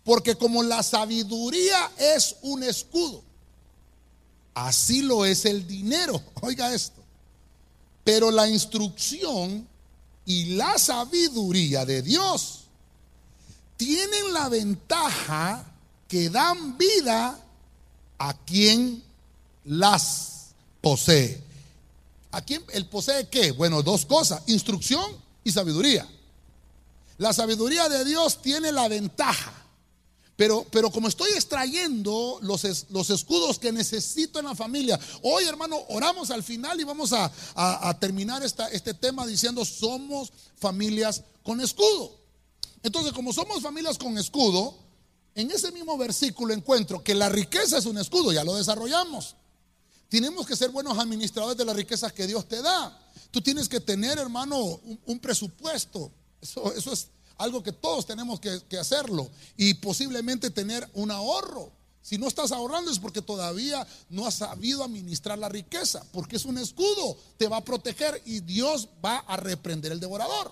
[0.03, 3.23] Porque como la sabiduría es un escudo,
[4.53, 6.21] así lo es el dinero.
[6.41, 7.03] Oiga esto.
[8.03, 9.67] Pero la instrucción
[10.25, 12.61] y la sabiduría de Dios
[13.75, 15.65] tienen la ventaja
[16.07, 17.37] que dan vida
[18.17, 19.03] a quien
[19.65, 21.43] las posee.
[22.31, 23.51] ¿A quién el posee qué?
[23.51, 26.07] Bueno, dos cosas, instrucción y sabiduría.
[27.17, 29.53] La sabiduría de Dios tiene la ventaja.
[30.35, 35.77] Pero, pero como estoy extrayendo los, los, escudos que necesito en la familia, hoy hermano,
[35.89, 41.59] oramos al final y vamos a, a terminar esta, este tema diciendo somos familias con
[41.59, 42.15] escudo.
[42.83, 44.75] Entonces, como somos familias con escudo,
[45.33, 49.35] en ese mismo versículo encuentro que la riqueza es un escudo, ya lo desarrollamos.
[50.07, 52.95] Tenemos que ser buenos administradores de las riquezas que Dios te da.
[53.37, 56.11] Tú tienes que tener, hermano, un, presupuesto.
[56.41, 59.29] Eso, es algo que todos tenemos que, que hacerlo.
[59.55, 61.71] Y posiblemente tener un ahorro.
[62.01, 66.45] Si no estás ahorrando es porque todavía no has sabido administrar la riqueza, porque es
[66.45, 70.51] un escudo, te va a proteger y Dios va a reprender el devorador.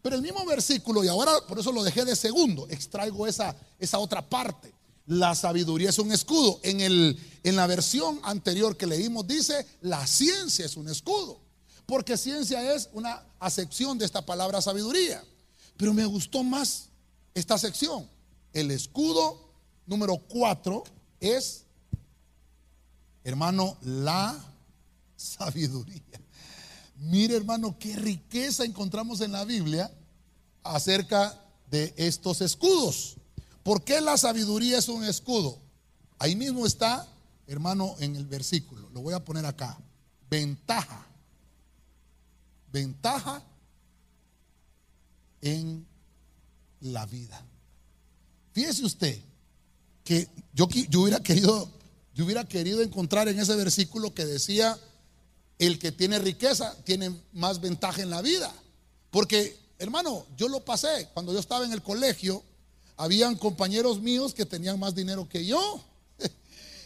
[0.00, 3.98] Pero el mismo versículo, y ahora por eso lo dejé de segundo, extraigo esa, esa
[3.98, 4.72] otra parte.
[5.06, 6.60] La sabiduría es un escudo.
[6.62, 11.42] En, el, en la versión anterior que leímos dice, la ciencia es un escudo.
[11.86, 15.22] Porque ciencia es una acepción de esta palabra sabiduría.
[15.76, 16.88] Pero me gustó más
[17.34, 18.08] esta sección.
[18.52, 19.52] El escudo
[19.86, 20.84] número cuatro
[21.20, 21.64] es,
[23.24, 24.38] hermano, la
[25.16, 26.02] sabiduría.
[26.96, 29.90] Mire, hermano, qué riqueza encontramos en la Biblia
[30.62, 31.40] acerca
[31.70, 33.16] de estos escudos.
[33.62, 35.58] ¿Por qué la sabiduría es un escudo?
[36.18, 37.08] Ahí mismo está,
[37.46, 38.88] hermano, en el versículo.
[38.90, 39.78] Lo voy a poner acá.
[40.30, 41.06] Ventaja.
[42.72, 43.42] Ventaja
[45.40, 45.86] en
[46.80, 47.44] la vida.
[48.52, 49.18] Fíjese usted
[50.04, 51.70] que yo, yo, hubiera querido,
[52.14, 54.78] yo hubiera querido encontrar en ese versículo que decía,
[55.58, 58.52] el que tiene riqueza tiene más ventaja en la vida.
[59.10, 62.42] Porque, hermano, yo lo pasé cuando yo estaba en el colegio
[62.96, 65.84] habían compañeros míos que tenían más dinero que yo.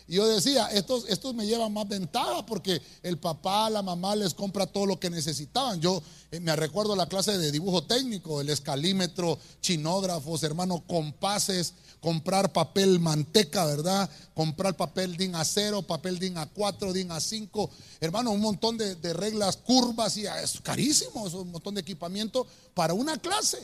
[0.09, 4.35] Y yo decía, estos, estos me llevan más ventaja porque el papá, la mamá les
[4.35, 5.81] compra todo lo que necesitaban.
[5.81, 12.53] Yo eh, me recuerdo la clase de dibujo técnico, el escalímetro, chinógrafos, hermano, compases, comprar
[12.53, 14.09] papel manteca, ¿verdad?
[14.33, 17.69] Comprar papel DIN A0, papel DIN A4, DIN A5,
[18.01, 22.47] hermano, un montón de, de reglas curvas y es carísimo, es un montón de equipamiento
[22.75, 23.59] para una clase.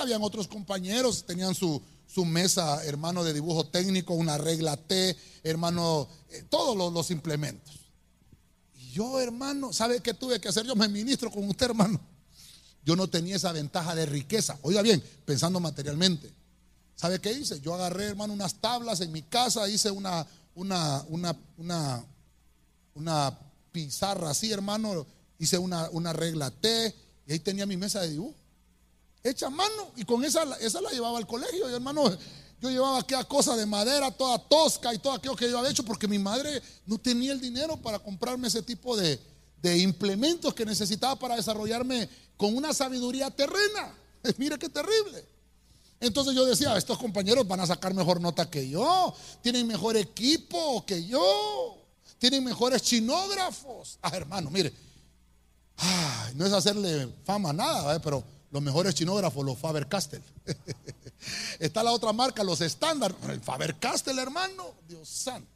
[0.00, 6.08] Habían otros compañeros, tenían su, su mesa, hermano, de dibujo técnico, una regla T, hermano,
[6.30, 7.74] eh, todos los, implementos.
[8.74, 10.66] Y yo, hermano, ¿sabe qué tuve que hacer?
[10.66, 12.00] Yo me ministro con usted, hermano.
[12.84, 14.58] Yo no tenía esa ventaja de riqueza.
[14.62, 16.32] Oiga bien, pensando materialmente.
[16.94, 17.60] ¿Sabe qué hice?
[17.60, 22.04] Yo agarré, hermano, unas tablas en mi casa, hice una, una, una, una,
[22.94, 23.38] una
[23.72, 25.06] pizarra así, hermano,
[25.38, 26.94] hice una, una regla T
[27.26, 28.45] y ahí tenía mi mesa de dibujo
[29.30, 29.92] hecha mano.
[29.96, 31.70] Y con esa, esa la llevaba al colegio.
[31.70, 32.10] Y hermano,
[32.60, 35.84] yo llevaba aquella cosa de madera toda tosca y todo aquello que yo había hecho
[35.84, 39.20] porque mi madre no tenía el dinero para comprarme ese tipo de,
[39.62, 43.94] de implementos que necesitaba para desarrollarme con una sabiduría terrena.
[44.38, 45.24] Mire qué terrible.
[46.00, 50.84] Entonces yo decía, estos compañeros van a sacar mejor nota que yo, tienen mejor equipo
[50.84, 51.78] que yo,
[52.18, 53.98] tienen mejores chinógrafos.
[54.02, 54.72] Ah, hermano, mire,
[56.34, 60.22] no es hacerle fama nada, pero los mejores chinógrafos, los Faber Castell.
[61.58, 63.14] Está la otra marca, los estándar.
[63.28, 65.48] El Faber Castell, hermano, Dios santo.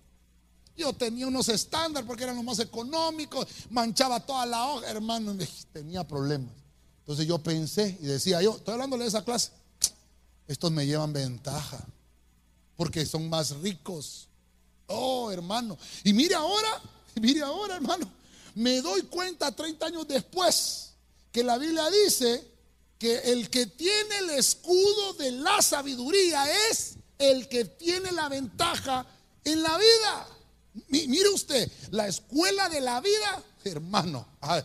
[0.76, 5.36] Yo tenía unos estándar porque eran los más económicos, manchaba toda la hoja, hermano,
[5.72, 6.54] tenía problemas.
[7.00, 9.50] Entonces yo pensé y decía yo, estoy hablando de esa clase,
[10.46, 11.84] estos me llevan ventaja
[12.76, 14.26] porque son más ricos.
[14.86, 15.76] Oh, hermano.
[16.02, 16.80] Y mire ahora,
[17.20, 18.10] mire ahora, hermano,
[18.54, 20.92] me doy cuenta 30 años después
[21.30, 22.49] que la Biblia dice
[23.00, 29.06] que el que tiene el escudo de la sabiduría es el que tiene la ventaja
[29.42, 30.26] en la vida.
[30.88, 34.62] Mire usted, la escuela de la vida, hermano, ah,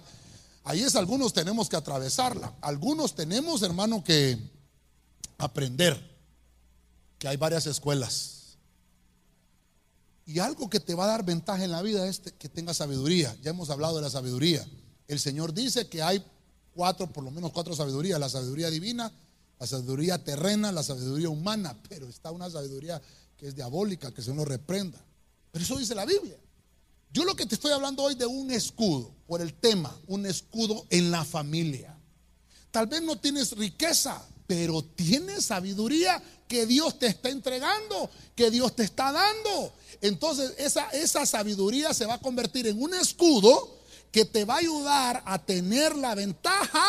[0.66, 4.38] ahí es algunos tenemos que atravesarla, algunos tenemos, hermano, que
[5.38, 5.98] aprender
[7.18, 8.58] que hay varias escuelas.
[10.26, 13.34] Y algo que te va a dar ventaja en la vida es que tengas sabiduría.
[13.42, 14.68] Ya hemos hablado de la sabiduría.
[15.08, 16.22] El Señor dice que hay
[16.76, 19.12] cuatro, por lo menos cuatro sabidurías, la sabiduría divina,
[19.60, 23.02] la sabiduría terrena, la sabiduría humana, pero está una sabiduría
[23.38, 25.04] que es diabólica, que se nos reprenda.
[25.52, 26.38] Pero eso dice la Biblia.
[27.12, 30.86] Yo lo que te estoy hablando hoy de un escudo, por el tema, un escudo
[30.90, 31.98] en la familia.
[32.72, 38.76] Tal vez no tienes riqueza, pero tienes sabiduría que Dios te está entregando, que Dios
[38.76, 39.74] te está dando.
[40.02, 43.75] Entonces esa, esa sabiduría se va a convertir en un escudo
[44.16, 46.88] que te va a ayudar a tener la ventaja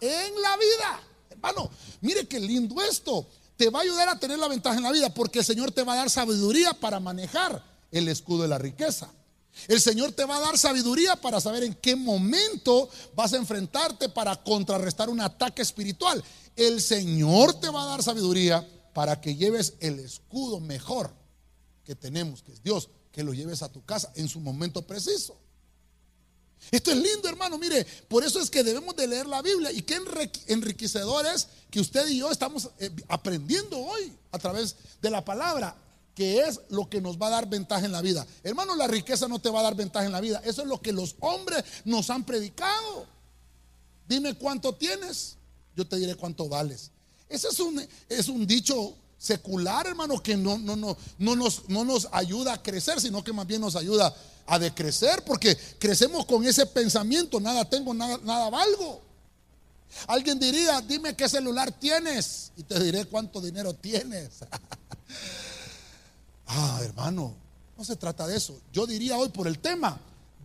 [0.00, 1.02] en la vida.
[1.28, 3.28] Hermano, mire qué lindo esto.
[3.58, 5.82] Te va a ayudar a tener la ventaja en la vida porque el Señor te
[5.82, 9.12] va a dar sabiduría para manejar el escudo de la riqueza.
[9.68, 14.08] El Señor te va a dar sabiduría para saber en qué momento vas a enfrentarte
[14.08, 16.24] para contrarrestar un ataque espiritual.
[16.56, 21.12] El Señor te va a dar sabiduría para que lleves el escudo mejor
[21.84, 25.41] que tenemos, que es Dios, que lo lleves a tu casa en su momento preciso.
[26.70, 27.58] Esto es lindo, hermano.
[27.58, 29.72] Mire, por eso es que debemos de leer la Biblia.
[29.72, 29.98] Y qué
[30.46, 35.76] enriquecedor es que usted y yo estamos eh, aprendiendo hoy a través de la palabra
[36.14, 38.26] que es lo que nos va a dar ventaja en la vida.
[38.42, 40.42] Hermano, la riqueza no te va a dar ventaja en la vida.
[40.44, 43.06] Eso es lo que los hombres nos han predicado.
[44.06, 45.36] Dime cuánto tienes,
[45.74, 46.90] yo te diré cuánto vales.
[47.28, 51.84] Ese es un, es un dicho secular, hermano, que no, no, no, no, nos, no
[51.84, 54.12] nos ayuda a crecer, sino que más bien nos ayuda
[54.46, 59.00] a decrecer, porque crecemos con ese pensamiento, nada tengo, nada, nada valgo.
[60.08, 64.30] Alguien diría, dime qué celular tienes y te diré cuánto dinero tienes.
[66.54, 67.34] Ah, hermano,
[67.78, 68.60] no se trata de eso.
[68.74, 69.98] Yo diría hoy por el tema,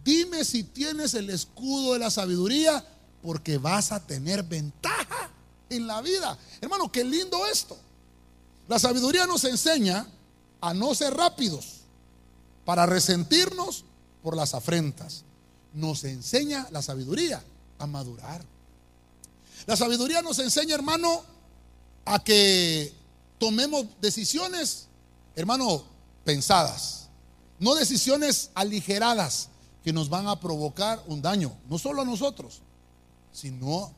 [0.05, 2.81] dime si tienes el escudo de la sabiduría,
[3.21, 5.29] porque vas a tener ventaja
[5.69, 6.37] en la vida.
[6.61, 7.77] Hermano, qué lindo esto.
[8.67, 10.07] La sabiduría nos enseña
[10.61, 11.81] a no ser rápidos
[12.65, 13.85] para resentirnos
[14.21, 15.23] por las afrentas.
[15.73, 17.43] Nos enseña la sabiduría
[17.79, 18.43] a madurar.
[19.65, 21.23] La sabiduría nos enseña, hermano,
[22.05, 22.93] a que
[23.37, 24.87] tomemos decisiones,
[25.35, 25.83] hermano,
[26.23, 27.07] pensadas,
[27.59, 29.49] no decisiones aligeradas
[29.83, 32.61] que nos van a provocar un daño, no solo a nosotros,
[33.31, 33.93] sino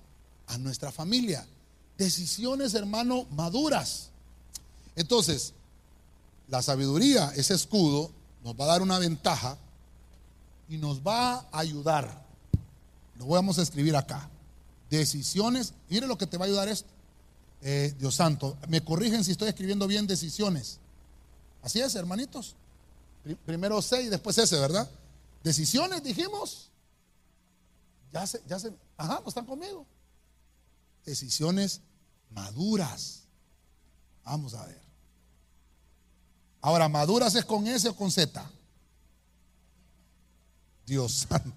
[0.47, 1.47] a nuestra familia.
[1.97, 4.10] Decisiones, hermano, maduras.
[4.99, 5.53] Entonces,
[6.49, 8.12] la sabiduría, ese escudo,
[8.43, 9.57] nos va a dar una ventaja
[10.67, 12.25] y nos va a ayudar.
[13.17, 14.29] Lo vamos a escribir acá.
[14.89, 16.89] Decisiones, mire lo que te va a ayudar esto.
[17.62, 20.79] Eh, Dios santo, me corrigen si estoy escribiendo bien decisiones.
[21.62, 22.57] Así es, hermanitos.
[23.45, 24.89] Primero C y después ese, ¿verdad?
[25.45, 26.71] Decisiones, dijimos.
[28.12, 29.85] Ya se, ya se, ajá, no están conmigo.
[31.05, 31.79] Decisiones
[32.31, 33.21] maduras.
[34.25, 34.88] Vamos a ver.
[36.61, 38.43] Ahora, maduras es con S o con Z.
[40.85, 41.55] Dios santo.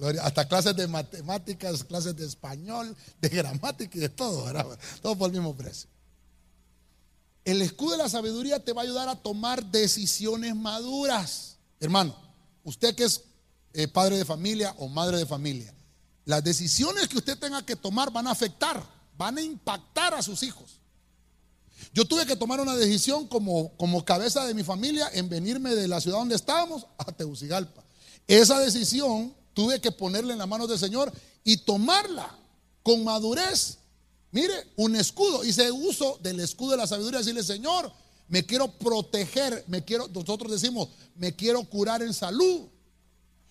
[0.22, 4.78] Hasta clases de matemáticas, clases de español, de gramática y de todo, ¿verdad?
[5.02, 5.90] Todo por el mismo precio.
[7.44, 11.56] El escudo de la sabiduría te va a ayudar a tomar decisiones maduras.
[11.80, 12.14] Hermano,
[12.62, 13.22] usted que es
[13.72, 15.74] eh, padre de familia o madre de familia,
[16.24, 18.84] las decisiones que usted tenga que tomar van a afectar,
[19.16, 20.77] van a impactar a sus hijos.
[21.94, 25.88] Yo tuve que tomar una decisión como, como cabeza de mi familia en venirme de
[25.88, 27.82] la ciudad donde estábamos a Tegucigalpa.
[28.26, 31.12] Esa decisión tuve que ponerla en las manos del Señor
[31.44, 32.36] y tomarla
[32.82, 33.78] con madurez
[34.30, 35.44] Mire, un escudo.
[35.44, 37.18] Hice uso del escudo de la sabiduría.
[37.18, 37.90] Decirle, Señor,
[38.28, 39.64] me quiero proteger.
[39.68, 42.68] Me quiero, nosotros decimos, me quiero curar en salud.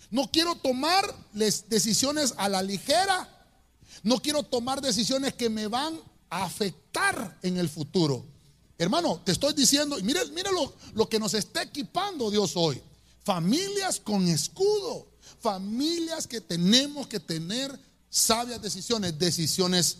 [0.09, 3.27] No quiero tomar decisiones a la ligera.
[4.03, 8.25] No quiero tomar decisiones que me van afectar en el futuro.
[8.77, 12.81] Hermano, te estoy diciendo, mire, mire lo, lo que nos está equipando Dios hoy.
[13.23, 15.07] Familias con escudo.
[15.39, 17.77] Familias que tenemos que tener
[18.09, 19.97] sabias decisiones, decisiones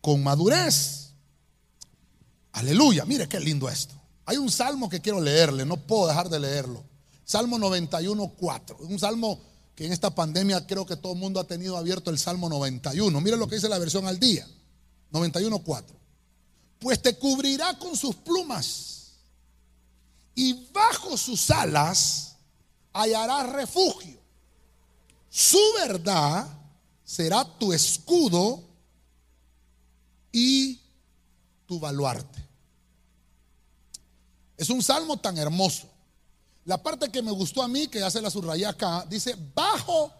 [0.00, 1.10] con madurez.
[2.52, 3.94] Aleluya, mire qué lindo esto.
[4.26, 6.84] Hay un salmo que quiero leerle, no puedo dejar de leerlo.
[7.24, 8.76] Salmo 91, 4.
[8.80, 9.40] Un salmo
[9.74, 13.20] que en esta pandemia creo que todo el mundo ha tenido abierto el Salmo 91.
[13.20, 14.46] Mire lo que dice la versión al día.
[15.10, 15.96] 91, 4.
[16.78, 19.12] Pues te cubrirá con sus plumas
[20.34, 22.36] y bajo sus alas
[22.92, 24.18] hallarás refugio.
[25.28, 26.46] Su verdad
[27.04, 28.62] será tu escudo
[30.32, 30.80] y
[31.66, 32.40] tu baluarte.
[34.56, 35.88] Es un salmo tan hermoso.
[36.64, 40.12] La parte que me gustó a mí, que hace la subrayé acá, dice, bajo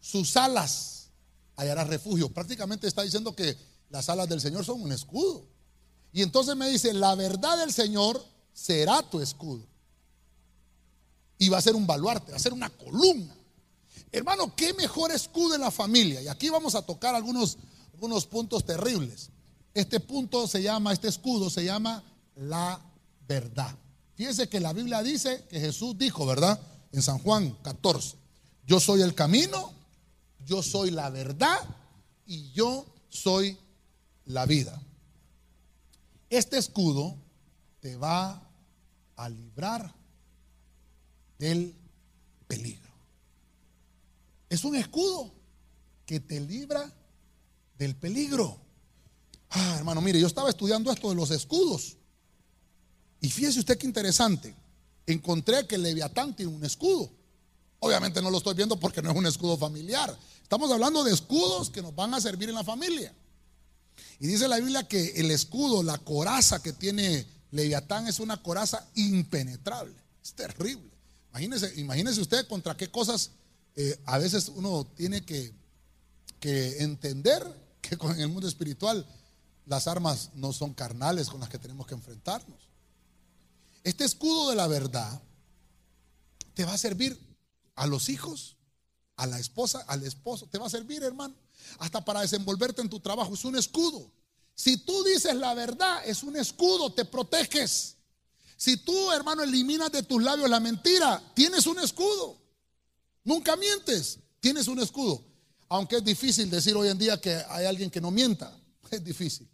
[0.00, 1.08] sus alas
[1.56, 2.28] hallará refugio.
[2.28, 3.56] Prácticamente está diciendo que
[3.90, 5.44] las alas del Señor son un escudo.
[6.12, 9.66] Y entonces me dice, la verdad del Señor será tu escudo.
[11.38, 13.34] Y va a ser un baluarte, va a ser una columna.
[14.10, 16.22] Hermano, qué mejor escudo en la familia.
[16.22, 17.58] Y aquí vamos a tocar algunos,
[17.92, 19.30] algunos puntos terribles.
[19.74, 22.02] Este punto se llama, este escudo se llama
[22.36, 22.80] la
[23.28, 23.76] verdad.
[24.14, 26.58] Fíjense que la Biblia dice que Jesús dijo, ¿verdad?
[26.92, 28.16] En San Juan 14,
[28.66, 29.72] yo soy el camino,
[30.46, 31.58] yo soy la verdad
[32.24, 33.58] y yo soy
[34.26, 34.80] la vida.
[36.28, 37.16] Este escudo
[37.80, 38.42] te va
[39.16, 39.94] a librar
[41.38, 41.74] del
[42.46, 42.92] peligro.
[44.48, 45.32] Es un escudo
[46.04, 46.92] que te libra
[47.78, 48.58] del peligro.
[49.50, 51.96] Ah, hermano, mire, yo estaba estudiando esto de los escudos.
[53.20, 54.54] Y fíjese usted qué interesante.
[55.06, 57.10] Encontré que el Leviatán tiene un escudo.
[57.78, 60.16] Obviamente no lo estoy viendo porque no es un escudo familiar.
[60.42, 63.14] Estamos hablando de escudos que nos van a servir en la familia.
[64.18, 68.86] Y dice la Biblia que el escudo, la coraza que tiene Leviatán es una coraza
[68.94, 69.94] impenetrable.
[70.22, 70.90] Es terrible.
[71.30, 73.30] Imagínese, imagínese usted contra qué cosas
[73.76, 75.52] eh, a veces uno tiene que,
[76.40, 77.44] que entender
[77.82, 79.06] que con el mundo espiritual
[79.66, 82.68] las armas no son carnales con las que tenemos que enfrentarnos.
[83.84, 85.20] Este escudo de la verdad
[86.54, 87.18] te va a servir
[87.74, 88.56] a los hijos,
[89.16, 90.46] a la esposa, al esposo.
[90.46, 91.34] Te va a servir, hermano,
[91.78, 93.34] hasta para desenvolverte en tu trabajo.
[93.34, 94.10] Es un escudo.
[94.54, 97.96] Si tú dices la verdad, es un escudo, te proteges.
[98.56, 102.38] Si tú, hermano, eliminas de tus labios la mentira, tienes un escudo.
[103.24, 105.22] Nunca mientes, tienes un escudo.
[105.68, 108.56] Aunque es difícil decir hoy en día que hay alguien que no mienta,
[108.90, 109.48] es difícil.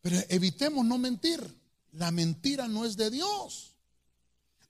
[0.00, 1.56] Pero evitemos no mentir.
[1.92, 3.74] La mentira no es de Dios.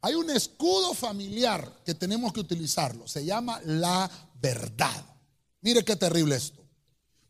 [0.00, 3.08] Hay un escudo familiar que tenemos que utilizarlo.
[3.08, 4.10] Se llama la
[4.40, 5.04] verdad.
[5.61, 6.62] Mire qué terrible esto.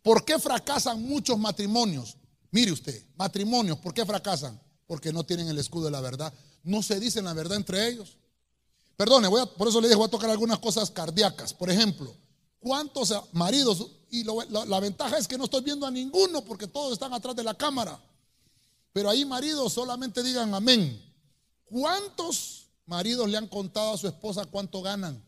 [0.03, 2.17] ¿Por qué fracasan muchos matrimonios?
[2.51, 4.61] Mire usted, matrimonios, ¿por qué fracasan?
[4.87, 6.33] Porque no tienen el escudo de la verdad.
[6.63, 8.17] No se dicen la verdad entre ellos.
[8.97, 11.53] Perdone, voy a, por eso le dije, voy a tocar algunas cosas cardíacas.
[11.55, 12.17] Por ejemplo,
[12.59, 13.87] ¿cuántos maridos?
[14.11, 17.45] Y la ventaja es que no estoy viendo a ninguno porque todos están atrás de
[17.45, 18.01] la cámara.
[18.93, 21.01] Pero ahí maridos solamente digan amén.
[21.65, 25.23] ¿Cuántos maridos le han contado a su esposa cuánto ganan?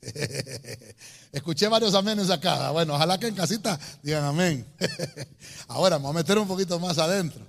[1.32, 2.70] Escuché varios amenes acá.
[2.70, 4.66] Bueno, ojalá que en casita digan amén.
[5.68, 7.46] Ahora, vamos a meter un poquito más adentro.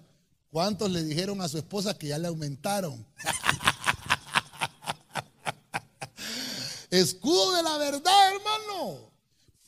[0.52, 3.06] ¿Cuántos le dijeron a su esposa que ya le aumentaron?
[6.90, 9.12] Escudo de la verdad, hermano.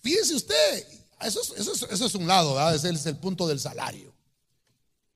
[0.02, 0.88] Fíjese usted,
[1.22, 2.74] eso es, un lado, ¿verdad?
[2.74, 4.12] ese es el punto del salario.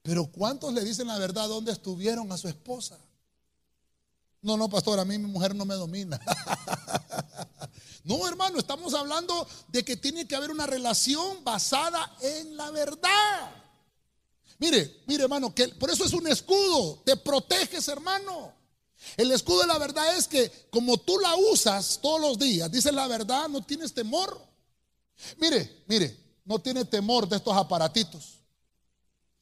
[0.03, 2.99] Pero ¿cuántos le dicen la verdad dónde estuvieron a su esposa?
[4.43, 6.21] No, no, pastor, a mí mi mujer no me domina.
[8.05, 13.51] No, hermano, estamos hablando de que tiene que haber una relación basada en la verdad.
[14.59, 18.53] Mire, mire, hermano, que por eso es un escudo, te proteges, hermano.
[19.17, 22.93] El escudo de la verdad es que como tú la usas todos los días, dices
[22.93, 24.39] la verdad, no tienes temor.
[25.37, 28.39] Mire, mire, no tiene temor de estos aparatitos.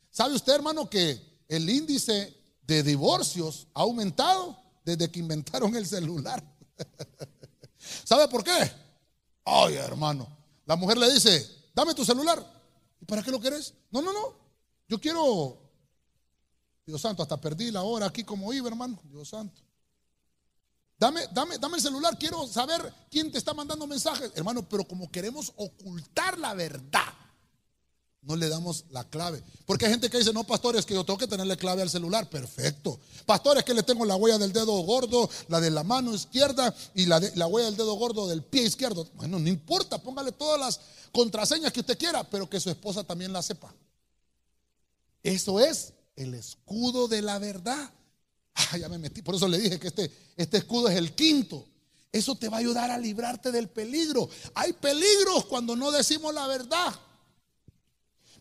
[0.09, 6.41] ¿Sabe usted, hermano, que el índice de divorcios ha aumentado desde que inventaron el celular?
[8.03, 8.71] ¿Sabe por qué?
[9.45, 10.27] Ay, hermano,
[10.65, 12.43] la mujer le dice, dame tu celular.
[13.01, 13.73] ¿Y para qué lo querés?
[13.91, 14.33] No, no, no.
[14.87, 15.57] Yo quiero
[16.85, 18.99] Dios santo, hasta perdí la hora aquí como iba, hermano.
[19.05, 19.61] Dios santo.
[20.97, 24.31] Dame, dame, dame el celular, quiero saber quién te está mandando mensajes.
[24.35, 27.13] Hermano, pero como queremos ocultar la verdad,
[28.25, 29.43] no le damos la clave.
[29.65, 32.29] Porque hay gente que dice, no, pastores, que yo tengo que tenerle clave al celular.
[32.29, 32.99] Perfecto.
[33.25, 37.05] Pastores, que le tengo la huella del dedo gordo, la de la mano izquierda y
[37.05, 39.07] la, de, la huella del dedo gordo del pie izquierdo.
[39.15, 40.79] Bueno, no importa, póngale todas las
[41.11, 43.73] contraseñas que usted quiera, pero que su esposa también la sepa.
[45.21, 47.91] Eso es el escudo de la verdad.
[48.55, 51.65] Ah, ya me metí, por eso le dije que este, este escudo es el quinto.
[52.11, 54.29] Eso te va a ayudar a librarte del peligro.
[54.53, 56.93] Hay peligros cuando no decimos la verdad.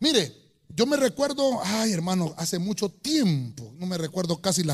[0.03, 0.36] Mire,
[0.68, 4.64] yo me recuerdo, ay hermano, hace mucho tiempo, no me recuerdo casi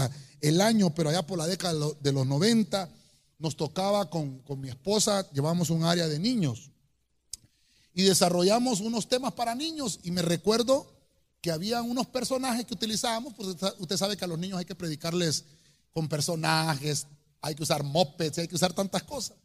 [0.41, 2.89] el año, pero allá por la década de los 90,
[3.39, 6.71] nos tocaba con, con mi esposa, llevamos un área de niños
[7.93, 10.91] y desarrollamos unos temas para niños y me recuerdo
[11.43, 13.49] que había unos personajes que utilizábamos, pues
[13.79, 15.45] usted sabe que a los niños hay que predicarles
[15.93, 17.07] con personajes,
[17.43, 19.37] hay que usar mopeds, hay que usar tantas cosas.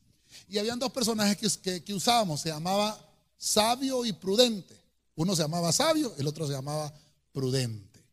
[0.48, 2.98] Y habían dos personajes que, que, usábamos, se llamaba
[3.38, 4.82] sabio y prudente.
[5.16, 6.94] Uno se llamaba sabio, el otro se llamaba
[7.32, 8.04] prudente.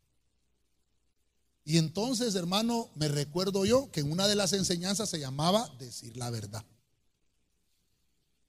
[1.63, 6.17] Y entonces, hermano, me recuerdo yo que en una de las enseñanzas se llamaba decir
[6.17, 6.65] la verdad.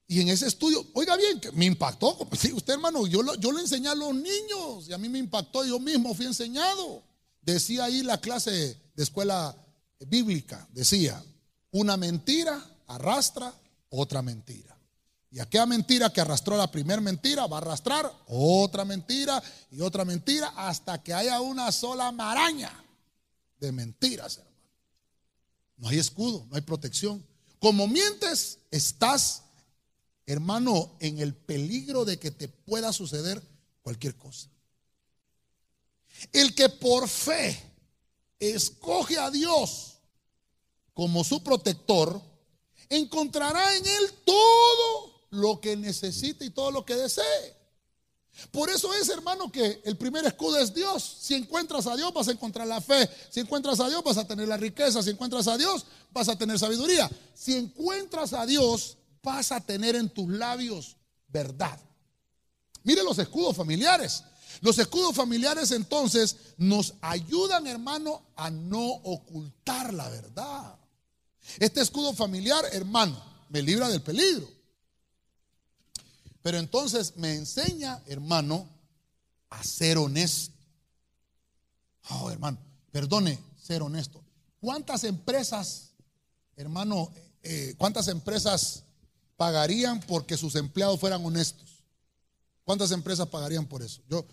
[0.07, 2.17] Y en ese estudio, oiga bien, que me impactó.
[2.37, 5.19] Sí, usted hermano, yo lo, yo le enseñé a los niños y a mí me
[5.19, 7.03] impactó, yo mismo fui enseñado.
[7.41, 8.51] Decía ahí la clase
[8.95, 9.55] de escuela
[10.07, 11.23] bíblica, decía,
[11.71, 13.53] una mentira arrastra
[13.89, 14.72] otra mentira.
[15.33, 20.05] Y aquella mentira que arrastró la primera mentira va a arrastrar otra mentira y otra
[20.05, 22.71] mentira hasta que haya una sola maraña
[23.59, 24.53] de mentiras, hermano.
[25.75, 27.25] No hay escudo, no hay protección.
[27.59, 29.43] Como mientes, estás
[30.25, 33.41] hermano, en el peligro de que te pueda suceder
[33.81, 34.49] cualquier cosa.
[36.31, 37.59] El que por fe
[38.39, 39.97] escoge a Dios
[40.93, 42.21] como su protector,
[42.89, 47.63] encontrará en él todo lo que necesite y todo lo que desee.
[48.51, 51.17] Por eso es, hermano, que el primer escudo es Dios.
[51.21, 53.07] Si encuentras a Dios, vas a encontrar la fe.
[53.29, 55.03] Si encuentras a Dios, vas a tener la riqueza.
[55.03, 57.09] Si encuentras a Dios, vas a tener sabiduría.
[57.33, 61.79] Si encuentras a Dios, vas a tener en tus labios verdad.
[62.83, 64.23] Mire los escudos familiares.
[64.61, 70.75] Los escudos familiares entonces nos ayudan, hermano, a no ocultar la verdad.
[71.59, 74.47] Este escudo familiar, hermano, me libra del peligro.
[76.43, 78.69] Pero entonces me enseña, hermano,
[79.49, 80.53] a ser honesto.
[82.09, 82.59] Oh, hermano,
[82.91, 84.21] perdone, ser honesto.
[84.59, 85.93] ¿Cuántas empresas,
[86.57, 88.83] hermano, eh, cuántas empresas
[89.37, 91.81] pagarían porque sus empleados fueran honestos?
[92.65, 94.01] ¿Cuántas empresas pagarían por eso?
[94.09, 94.25] Yo,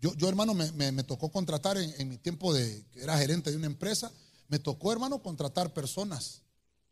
[0.00, 3.66] yo, yo hermano, me, tocó contratar en, mi tiempo de que era gerente de una
[3.66, 4.12] empresa,
[4.48, 6.42] me tocó, hermano, contratar personas.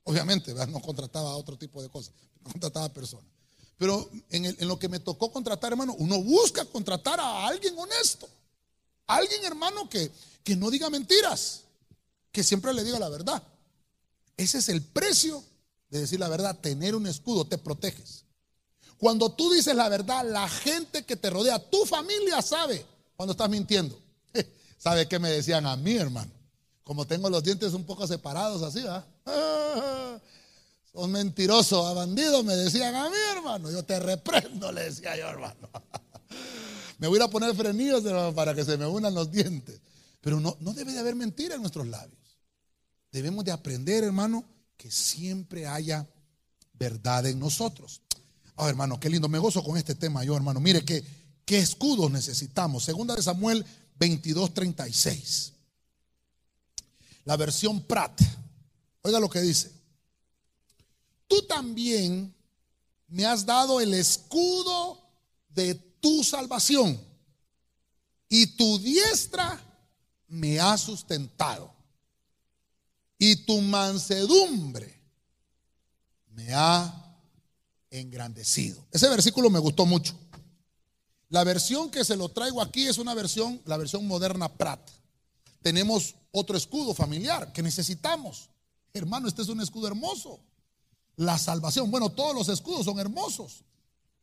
[0.04, 3.32] Obviamente, no contrataba otro tipo de cosas, contrataba personas.
[3.78, 8.28] Pero en, lo que me tocó contratar, hermano, uno busca contratar a alguien honesto.
[9.06, 10.10] Alguien, hermano, que,
[10.44, 11.62] que no diga mentiras,
[12.30, 13.42] que siempre le diga la verdad.
[14.36, 15.42] Ese es el precio
[15.90, 16.58] de decir la verdad.
[16.60, 18.24] Tener un escudo te proteges.
[18.98, 23.50] Cuando tú dices la verdad, la gente que te rodea, tu familia sabe cuando estás
[23.50, 24.00] mintiendo.
[24.78, 26.30] ¿Sabe qué me decían a mí, hermano?
[26.84, 29.04] Como tengo los dientes un poco separados así, ¿ah?
[30.95, 33.70] Son mentirosos, a bandidos, me decían a mí, hermano.
[33.70, 35.70] Yo te reprendo, le decía yo, hermano.
[36.99, 38.03] me voy a poner frenillos
[38.34, 39.80] para que se me unan los dientes.
[40.20, 42.20] Pero no, no debe de haber mentira en nuestros labios.
[43.11, 44.45] Debemos de aprender, hermano,
[44.76, 46.07] que siempre haya
[46.74, 48.03] verdad en nosotros.
[48.57, 49.30] Ah, hermano, qué lindo.
[49.30, 50.61] Me gozo con este tema yo, hermano.
[50.61, 51.03] Mire qué,
[51.47, 52.84] qué escudos necesitamos.
[52.84, 53.64] Segunda de Samuel
[53.99, 55.53] 22, 36.
[57.24, 58.20] La versión Prat.
[59.01, 59.82] Oiga lo que dice
[61.33, 62.35] tú también
[63.09, 65.01] me has dado el escudo
[65.49, 67.01] de tu salvación
[68.28, 69.59] y tu diestra
[70.28, 71.72] me ha sustentado
[73.16, 75.01] y tu mansedumbre
[76.33, 77.16] me ha
[77.89, 78.85] engrandecido.
[78.91, 80.14] Ese versículo me gustó mucho.
[81.30, 84.87] La versión que se lo traigo aquí es una versión, la versión moderna Prat.
[85.62, 88.51] Tenemos otro escudo familiar que necesitamos.
[88.93, 90.39] Hermano, este es un escudo hermoso
[91.16, 91.90] la salvación.
[91.90, 93.64] Bueno, todos los escudos son hermosos,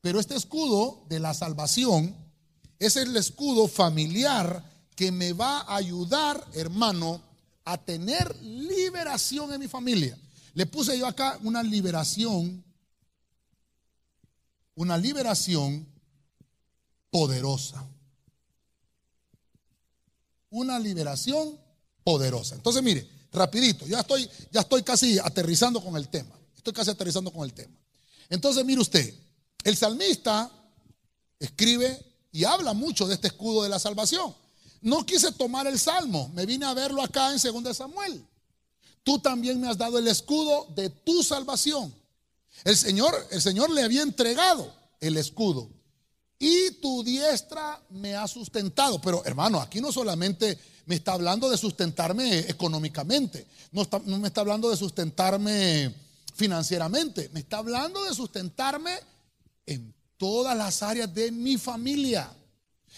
[0.02, 2.16] pero este escudo de la salvación
[2.80, 4.64] es el escudo familiar
[4.96, 7.22] que me va a ayudar, hermano,
[7.66, 10.18] a tener liberación en mi familia.
[10.54, 12.64] Le puse yo acá una liberación,
[14.76, 15.88] una liberación
[17.10, 17.86] poderosa.
[20.50, 21.60] Una liberación
[22.04, 22.56] poderosa.
[22.56, 26.39] Entonces, mire, rapidito, ya estoy, ya estoy casi aterrizando con el tema.
[26.60, 27.74] Estoy casi aterrizando con el tema.
[28.30, 29.14] Entonces, mire usted,
[29.64, 30.52] el salmista
[31.40, 31.98] escribe
[32.34, 34.36] y habla mucho de este escudo de la salvación.
[34.82, 38.26] No quise tomar el salmo, me vine a verlo acá en 2 Samuel.
[39.04, 41.94] Tú también me has dado el escudo de tu salvación.
[42.66, 45.70] El Señor, el Señor le había entregado el escudo
[46.38, 49.00] y tu diestra me ha sustentado.
[49.00, 54.42] Pero hermano, aquí no solamente me está hablando de sustentarme económicamente, no, no me está
[54.42, 56.09] hablando de sustentarme
[56.40, 58.94] financieramente, me está hablando de sustentarme
[59.66, 62.34] en todas las áreas de mi familia.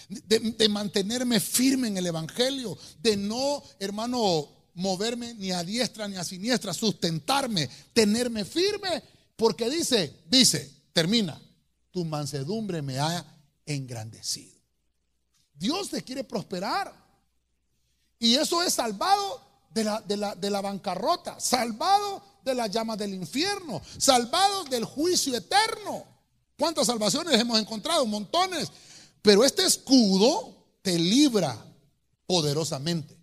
[0.07, 6.23] De, mantenerme firme en el Evangelio, de no, hermano, moverme ni a diestra ni a
[6.23, 9.03] siniestra, sustentarme, tenerme firme,
[9.35, 11.39] porque dice, dice, termina,
[11.91, 13.25] tu mansedumbre me ha
[13.65, 14.57] engrandecido.
[15.53, 16.93] Dios te quiere prosperar.
[18.17, 22.97] Y eso es salvado de la, de la, de la bancarrota, salvado de las llamas
[22.97, 26.05] del infierno, salvados del juicio eterno.
[26.57, 28.05] ¿Cuántas salvaciones hemos encontrado?
[28.05, 28.71] Montones.
[29.21, 31.57] Pero este escudo te libra
[32.25, 33.17] poderosamente.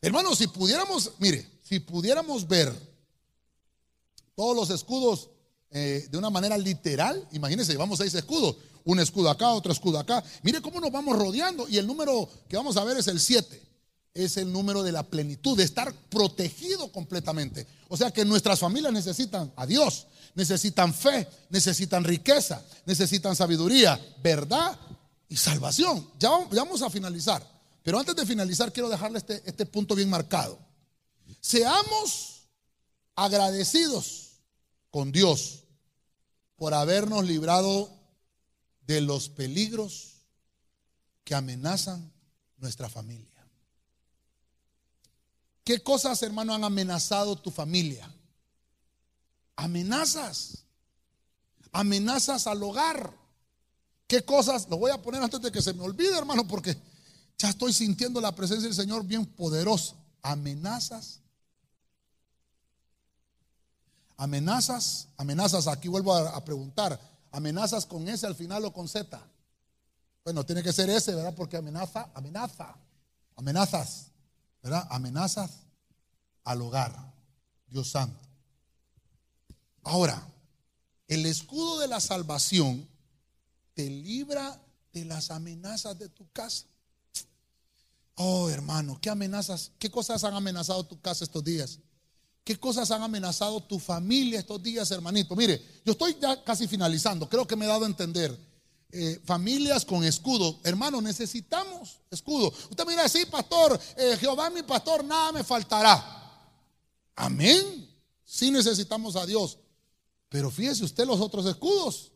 [0.00, 2.72] Hermanos, si pudiéramos, mire, si pudiéramos ver
[4.34, 5.30] todos los escudos
[5.70, 10.22] eh, de una manera literal, imagínense, llevamos seis escudos, un escudo acá, otro escudo acá.
[10.42, 13.73] Mire cómo nos vamos rodeando y el número que vamos a ver es el 7
[14.14, 17.66] es el número de la plenitud, de estar protegido completamente.
[17.88, 24.78] O sea que nuestras familias necesitan a Dios, necesitan fe, necesitan riqueza, necesitan sabiduría, verdad
[25.28, 26.08] y salvación.
[26.20, 27.44] Ya vamos a finalizar.
[27.82, 30.58] Pero antes de finalizar quiero dejarle este, este punto bien marcado.
[31.40, 32.44] Seamos
[33.16, 34.40] agradecidos
[34.90, 35.64] con Dios
[36.56, 37.90] por habernos librado
[38.86, 40.22] de los peligros
[41.24, 42.12] que amenazan
[42.58, 43.33] nuestra familia.
[45.64, 48.08] ¿Qué cosas, hermano, han amenazado tu familia?
[49.56, 50.64] Amenazas.
[51.72, 53.12] Amenazas al hogar.
[54.06, 54.68] ¿Qué cosas?
[54.68, 56.76] Lo voy a poner antes de que se me olvide, hermano, porque
[57.38, 59.96] ya estoy sintiendo la presencia del Señor bien poderoso.
[60.22, 61.20] Amenazas.
[64.16, 67.00] Amenazas, amenazas, aquí vuelvo a, preguntar,
[67.32, 69.20] amenazas con S al final o con Z.
[70.22, 71.34] Bueno, tiene que ser S, ¿verdad?
[71.34, 72.76] Porque amenaza, amenaza,
[73.34, 74.12] amenazas,
[74.64, 74.88] ¿verdad?
[74.90, 75.60] Amenazas
[76.42, 77.14] al hogar,
[77.68, 78.18] Dios santo.
[79.82, 80.26] Ahora,
[81.06, 82.88] el escudo de la salvación
[83.74, 84.58] te libra
[84.94, 86.64] de las amenazas de tu casa.
[88.14, 91.78] Oh, hermano, ¿qué amenazas, qué cosas han amenazado tu casa estos días?
[92.42, 95.36] ¿Qué cosas han amenazado tu familia estos días, hermanito?
[95.36, 98.38] Mire, yo estoy ya casi finalizando, creo que me he dado a entender.
[98.96, 100.60] Eh, familias con escudo.
[100.62, 102.54] Hermano, necesitamos escudo.
[102.70, 106.22] Usted mira, sí, pastor, eh, Jehová mi pastor, nada me faltará.
[107.16, 107.90] Amén.
[108.24, 109.58] Sí necesitamos a Dios.
[110.28, 112.12] Pero fíjese usted los otros escudos.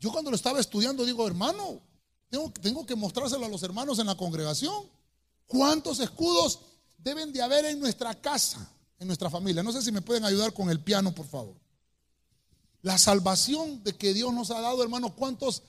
[0.00, 1.80] Yo cuando lo estaba estudiando digo, hermano,
[2.30, 4.90] tengo, tengo que mostrárselo a los hermanos en la congregación.
[5.46, 6.58] ¿Cuántos escudos
[6.98, 8.68] deben de haber en nuestra casa,
[8.98, 9.62] en nuestra familia?
[9.62, 11.54] No sé si me pueden ayudar con el piano, por favor.
[12.82, 15.62] La salvación de que Dios nos ha dado, hermano, ¿cuántos,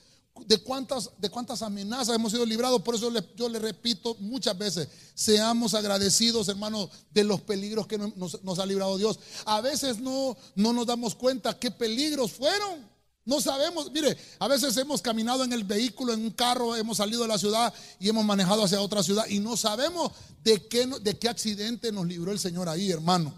[0.46, 2.82] de, cuántas, de cuántas amenazas hemos sido librados?
[2.82, 8.42] Por eso yo le repito muchas veces, seamos agradecidos, hermano, de los peligros que nos,
[8.42, 9.18] nos ha librado Dios.
[9.44, 12.88] A veces no, no nos damos cuenta qué peligros fueron.
[13.24, 17.22] No sabemos, mire, a veces hemos caminado en el vehículo, en un carro, hemos salido
[17.22, 20.12] de la ciudad y hemos manejado hacia otra ciudad y no sabemos
[20.42, 23.34] de qué, de qué accidente nos libró el Señor ahí, hermano.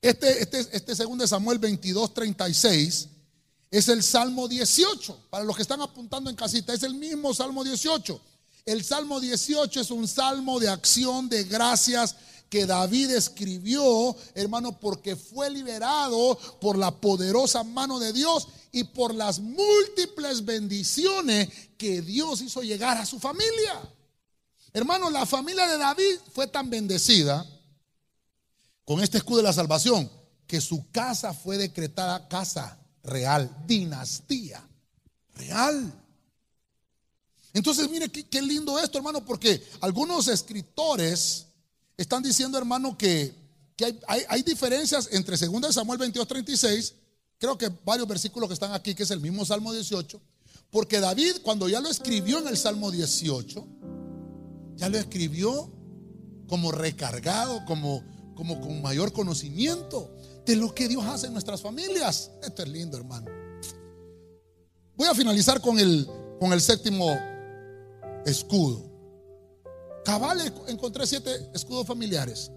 [0.00, 3.08] Este, este, este segundo de Samuel 22, 36
[3.70, 5.26] es el Salmo 18.
[5.30, 8.20] Para los que están apuntando en casita, es el mismo Salmo 18.
[8.64, 12.16] El Salmo 18 es un salmo de acción, de gracias,
[12.48, 19.14] que David escribió, hermano, porque fue liberado por la poderosa mano de Dios y por
[19.14, 23.80] las múltiples bendiciones que Dios hizo llegar a su familia.
[24.72, 27.46] Hermano, la familia de David fue tan bendecida
[28.84, 30.10] con este escudo de la salvación
[30.46, 34.66] que su casa fue decretada casa real, dinastía
[35.34, 35.92] real.
[37.52, 41.46] Entonces, mire qué, lindo esto, hermano, porque algunos escritores
[41.96, 43.34] están diciendo, hermano, que,
[44.06, 46.94] hay, diferencias entre 2 Samuel 22, 36,
[47.38, 50.20] creo que varios versículos que están aquí, que es el mismo Salmo 18,
[50.70, 53.66] porque David cuando ya lo escribió en el Salmo 18,
[54.76, 55.72] ya lo escribió
[56.48, 60.12] como recargado, como, como con mayor conocimiento
[60.48, 62.30] de lo que Dios hace en nuestras familias.
[62.42, 63.26] Esto es lindo, hermano.
[64.96, 66.08] Voy a finalizar con el,
[66.40, 67.06] con el séptimo
[68.24, 68.82] escudo.
[70.06, 72.50] Cabal, encontré siete escudos familiares.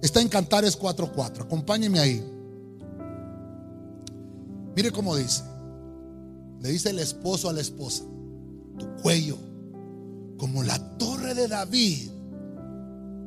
[0.00, 1.42] Está en Cantares 4.4.
[1.42, 2.24] Acompáñeme ahí.
[4.76, 5.42] Mire cómo dice.
[6.60, 8.04] Le dice el esposo a la esposa.
[8.78, 9.36] Tu cuello,
[10.38, 12.08] como la torre de David,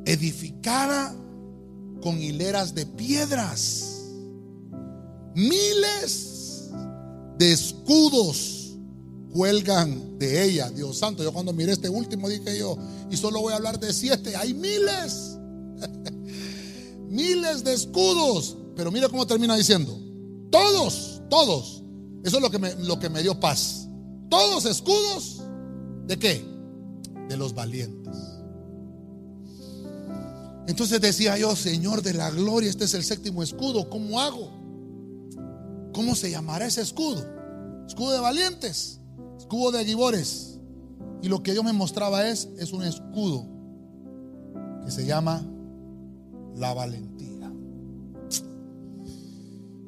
[0.06, 1.14] edificada
[2.00, 3.95] con hileras de piedras.
[5.36, 6.70] Miles
[7.36, 8.74] de escudos
[9.30, 10.70] cuelgan de ella.
[10.70, 12.78] Dios santo, yo cuando miré este último dije yo,
[13.10, 15.36] y solo voy a hablar de siete, hay miles,
[17.10, 18.56] miles de escudos.
[18.74, 20.00] Pero mira cómo termina diciendo,
[20.50, 21.82] todos, todos.
[22.24, 23.88] Eso es lo que me, lo que me dio paz.
[24.30, 25.42] Todos escudos
[26.06, 26.42] de qué?
[27.28, 28.16] De los valientes.
[30.66, 34.55] Entonces decía yo, Señor de la gloria, este es el séptimo escudo, ¿cómo hago?
[35.96, 37.26] ¿Cómo se llamará ese escudo?
[37.88, 39.00] Escudo de valientes
[39.46, 40.58] escudo de Gibores.
[41.22, 43.46] Y lo que Dios me mostraba es, es un escudo
[44.84, 45.44] que se llama
[46.56, 47.52] la valentía.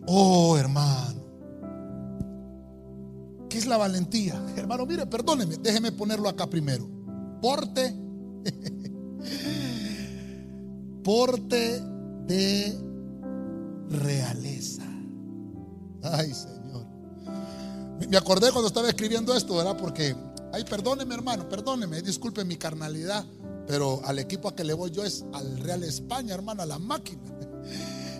[0.06, 1.20] Oh, hermano.
[3.48, 4.40] ¿Qué es la valentía?
[4.56, 6.88] Hermano, mire, perdóneme, déjeme ponerlo acá primero.
[7.40, 7.94] Porte,
[11.02, 11.82] porte
[12.26, 12.78] de
[13.90, 14.87] realeza.
[16.02, 16.86] Ay, Señor.
[18.08, 19.76] Me acordé cuando estaba escribiendo esto, ¿verdad?
[19.76, 20.14] Porque,
[20.52, 23.24] ay, perdóneme hermano, perdóneme, disculpe mi carnalidad,
[23.66, 26.78] pero al equipo a que le voy yo es al Real España, hermano, a la
[26.78, 27.22] máquina.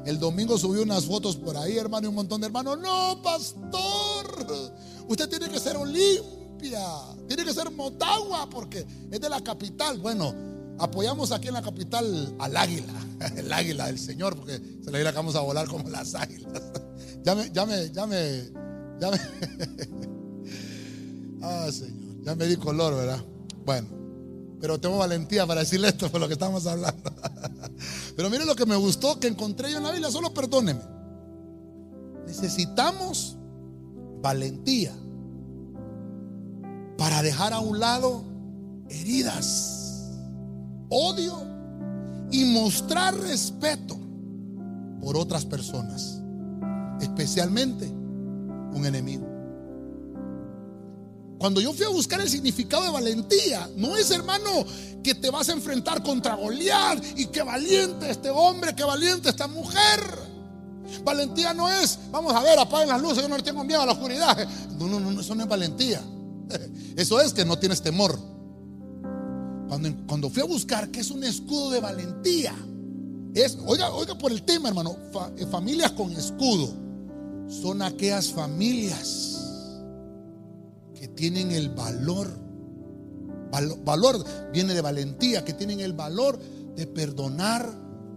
[0.05, 2.79] El domingo subí unas fotos por ahí, hermano, y un montón de hermanos.
[2.79, 4.47] No, pastor,
[5.07, 6.85] usted tiene que ser Olimpia,
[7.27, 9.99] tiene que ser Motagua, porque es de la capital.
[9.99, 10.35] Bueno,
[10.79, 12.93] apoyamos aquí en la capital al águila,
[13.37, 16.63] el águila del Señor, porque se le vamos a volar como las águilas.
[17.25, 18.51] Ya me, ya me, ya me
[19.01, 19.19] Ya me...
[21.43, 23.23] ah, Señor, ya me di color, ¿verdad?
[23.65, 23.89] Bueno,
[24.61, 27.13] pero tengo valentía para decirle esto por lo que estamos hablando.
[28.17, 30.83] pero mire lo que me gustó que encontré yo en la Biblia, solo perdóneme.
[32.27, 33.37] Necesitamos
[34.21, 34.93] valentía
[36.97, 38.25] para dejar a un lado
[38.91, 40.11] heridas,
[40.89, 41.37] odio
[42.31, 43.97] y mostrar respeto
[45.01, 46.18] por otras personas,
[47.01, 49.27] especialmente un enemigo.
[51.39, 54.65] Cuando yo fui a buscar el significado de valentía, no es hermano
[55.05, 59.47] que te vas a enfrentar contra Goliat y qué valiente este hombre, qué valiente esta
[59.47, 60.29] mujer.
[61.05, 63.87] Valentía no es, vamos a ver, apaguen las luces, yo no le tengo miedo a
[63.87, 64.37] la oscuridad.
[64.79, 66.03] No, no, no, eso no es valentía.
[66.97, 68.19] Eso es que no tienes temor.
[69.69, 72.55] Cuando, cuando fui a buscar que es un escudo de valentía,
[73.35, 74.97] es, oiga, oiga por el tema, hermano,
[75.37, 76.88] eh, familias con escudo
[77.49, 79.41] son aquellas familias
[80.95, 82.29] que tienen el valor,
[83.85, 86.39] valor viene de valentía, que tienen el valor
[86.77, 87.69] de perdonar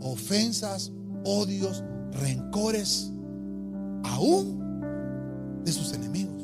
[0.02, 0.92] ofensas,
[1.24, 3.12] odios, rencores,
[4.04, 6.42] aún de sus enemigos.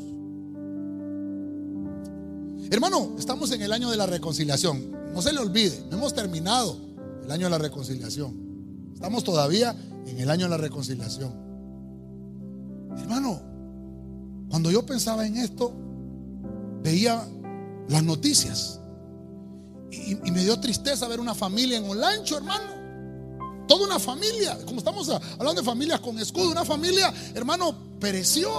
[2.69, 4.91] Hermano, estamos en el año de la reconciliación.
[5.13, 6.77] No se le olvide, no hemos terminado
[7.23, 8.91] el año de la reconciliación.
[8.93, 9.75] Estamos todavía
[10.05, 11.46] en el año de la reconciliación.
[12.97, 13.41] Hermano,
[14.49, 15.73] cuando yo pensaba en esto,
[16.81, 17.27] veía
[17.87, 18.79] las noticias
[19.91, 22.77] y, me dio tristeza ver una familia en Olancho, hermano.
[23.67, 28.49] Toda una familia, como estamos hablando de familias con escudo, una familia, hermano, pereció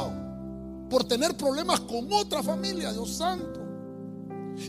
[0.91, 3.61] por tener problemas con otra familia, Dios santo.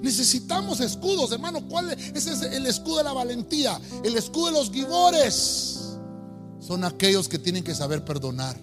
[0.01, 1.67] Necesitamos escudos, hermano.
[1.67, 2.27] ¿Cuál es?
[2.43, 5.97] El escudo de la valentía, el escudo de los gibores.
[6.59, 8.55] Son aquellos que tienen que saber perdonar,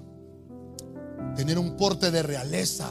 [1.37, 2.91] tener un porte de realeza.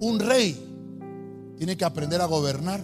[0.00, 2.80] Un rey tiene que aprender a gobernar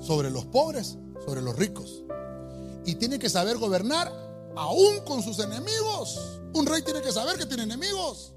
[0.00, 2.04] sobre los pobres, sobre los ricos.
[2.84, 4.12] Y tiene que saber gobernar
[4.56, 6.40] aún con sus enemigos.
[6.54, 8.32] Un rey tiene que saber que tiene enemigos.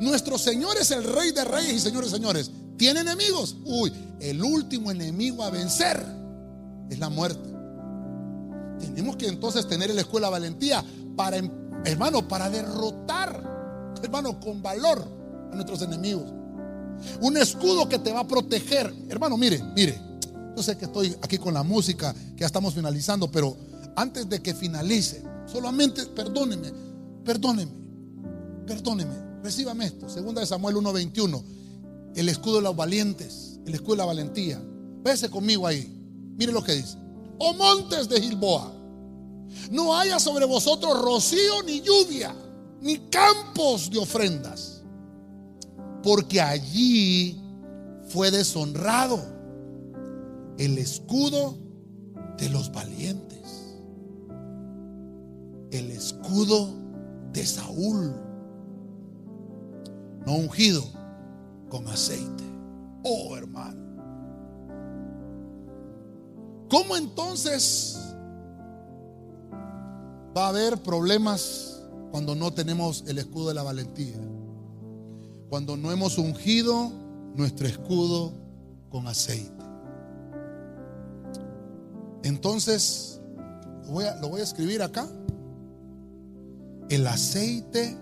[0.00, 2.50] Nuestro Señor es el Rey de Reyes y Señores, señores.
[2.76, 3.56] ¿Tiene enemigos?
[3.64, 6.04] Uy, el último enemigo a vencer
[6.90, 7.48] es la muerte.
[8.80, 10.84] Tenemos que entonces tener en la escuela valentía
[11.16, 11.38] para,
[11.86, 15.06] hermano, para derrotar, hermano, con valor
[15.52, 16.24] a nuestros enemigos.
[17.20, 18.92] Un escudo que te va a proteger.
[19.08, 20.00] Hermano, mire, mire.
[20.56, 23.56] Yo sé que estoy aquí con la música, que ya estamos finalizando, pero
[23.94, 26.72] antes de que finalice, solamente perdóneme,
[27.24, 27.72] perdóneme,
[28.66, 29.26] perdóneme.
[29.42, 31.42] Recíbame esto, segunda de Samuel 1:21,
[32.14, 34.62] el escudo de los valientes, el escudo de la valentía.
[35.02, 35.92] Vese conmigo ahí.
[36.38, 36.96] Mire lo que dice.
[37.38, 38.72] Oh montes de Gilboa,
[39.70, 42.34] no haya sobre vosotros rocío ni lluvia,
[42.80, 44.82] ni campos de ofrendas,
[46.02, 47.40] porque allí
[48.08, 49.20] fue deshonrado
[50.58, 51.56] el escudo
[52.38, 53.76] de los valientes,
[55.70, 56.74] el escudo
[57.32, 58.14] de Saúl
[60.26, 60.82] no ungido
[61.68, 62.44] con aceite.
[63.04, 63.86] Oh, hermano.
[66.68, 68.05] ¿Cómo entonces
[70.36, 71.80] va a haber problemas
[72.10, 74.16] cuando no tenemos el escudo de la valentía?
[75.48, 76.92] Cuando no hemos ungido
[77.34, 78.32] nuestro escudo
[78.90, 79.50] con aceite.
[82.22, 83.20] Entonces,
[83.86, 85.08] lo voy a, voy a escribir acá.
[86.88, 87.96] El aceite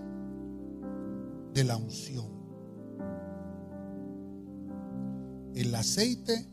[1.53, 2.25] de la unción.
[5.53, 6.49] El aceite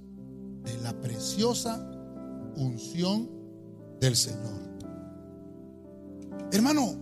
[0.62, 1.76] de la preciosa
[2.56, 3.28] unción
[4.00, 4.71] del Señor.
[6.52, 6.94] Hermano,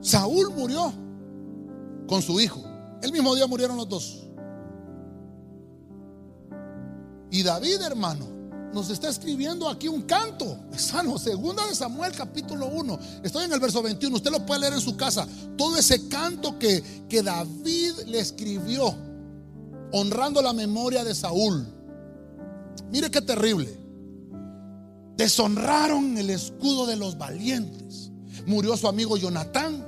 [0.00, 0.92] Saúl murió
[2.08, 2.64] con su hijo.
[3.02, 4.26] El mismo día murieron los dos.
[7.30, 8.26] Y David, hermano,
[8.72, 10.58] nos está escribiendo aquí un canto.
[10.76, 12.98] Sano, segunda de Samuel capítulo 1.
[13.22, 14.16] Estoy en el verso 21.
[14.16, 15.26] Usted lo puede leer en su casa.
[15.56, 18.94] Todo ese canto que, que David le escribió,
[19.92, 21.66] honrando la memoria de Saúl.
[22.90, 23.78] Mire qué terrible.
[25.16, 28.11] Deshonraron el escudo de los valientes.
[28.46, 29.86] Murió su amigo Jonatán.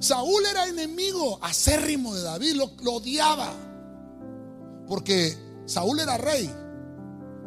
[0.00, 3.52] Saúl era enemigo acérrimo de David, lo, odiaba.
[4.86, 6.50] Porque Saúl era rey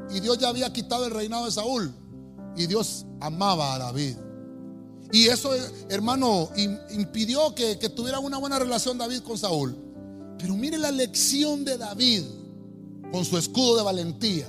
[0.09, 1.93] y Dios ya había quitado el reinado de Saúl.
[2.55, 4.17] Y Dios amaba a David.
[5.11, 5.51] Y eso,
[5.89, 6.49] hermano,
[6.89, 9.75] impidió que, tuviera una buena relación David con Saúl.
[10.37, 12.23] Pero mire la lección de David
[13.11, 14.47] con su escudo de valentía.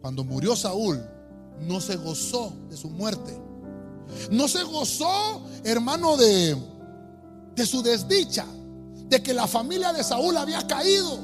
[0.00, 1.00] Cuando murió Saúl,
[1.60, 3.36] no se gozó de su muerte,
[4.30, 6.56] No se gozó, hermano, de,
[7.54, 8.46] de su desdicha,
[9.08, 11.18] de que la familia de Saúl había caído,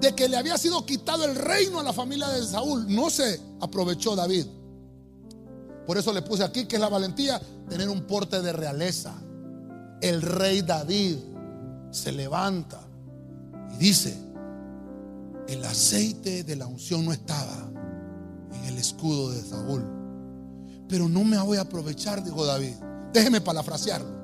[0.00, 2.86] de que le había sido quitado el reino a la familia de Saúl.
[2.88, 4.46] No se aprovechó David.
[5.86, 9.14] Por eso le puse aquí que es la valentía, tener un porte de realeza.
[10.00, 11.16] El rey David
[11.90, 12.80] se levanta
[13.74, 14.16] y dice,
[15.48, 17.70] el aceite de la unción no estaba
[18.52, 19.97] en el escudo de Saúl.
[20.88, 22.74] Pero no me voy a aprovechar, dijo David.
[23.12, 24.18] Déjeme parafrasearlo.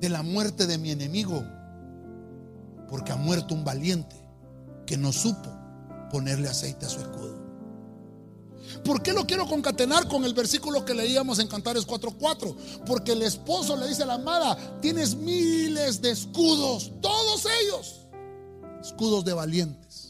[0.00, 1.44] De la muerte de mi enemigo.
[2.88, 4.16] Porque ha muerto un valiente
[4.86, 5.50] que no supo
[6.10, 7.38] ponerle aceite a su escudo.
[8.84, 12.56] ¿Por qué lo quiero concatenar con el versículo que leíamos en Cantares 4:4?
[12.86, 18.06] Porque el esposo le dice a la amada, tienes miles de escudos, todos ellos,
[18.80, 20.07] escudos de valientes.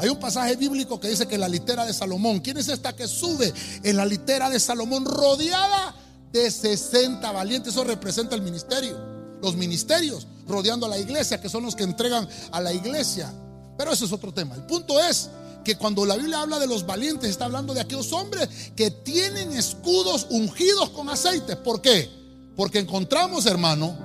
[0.00, 3.06] Hay un pasaje bíblico que dice que la litera de Salomón, ¿quién es esta que
[3.06, 5.94] sube en la litera de Salomón rodeada
[6.32, 7.74] de 60 valientes?
[7.74, 8.96] Eso representa el ministerio,
[9.42, 13.30] los ministerios rodeando a la iglesia, que son los que entregan a la iglesia.
[13.76, 14.54] Pero eso es otro tema.
[14.54, 15.28] El punto es
[15.64, 19.52] que cuando la Biblia habla de los valientes, está hablando de aquellos hombres que tienen
[19.52, 21.56] escudos ungidos con aceite.
[21.56, 22.08] ¿Por qué?
[22.56, 23.98] Porque encontramos, hermano,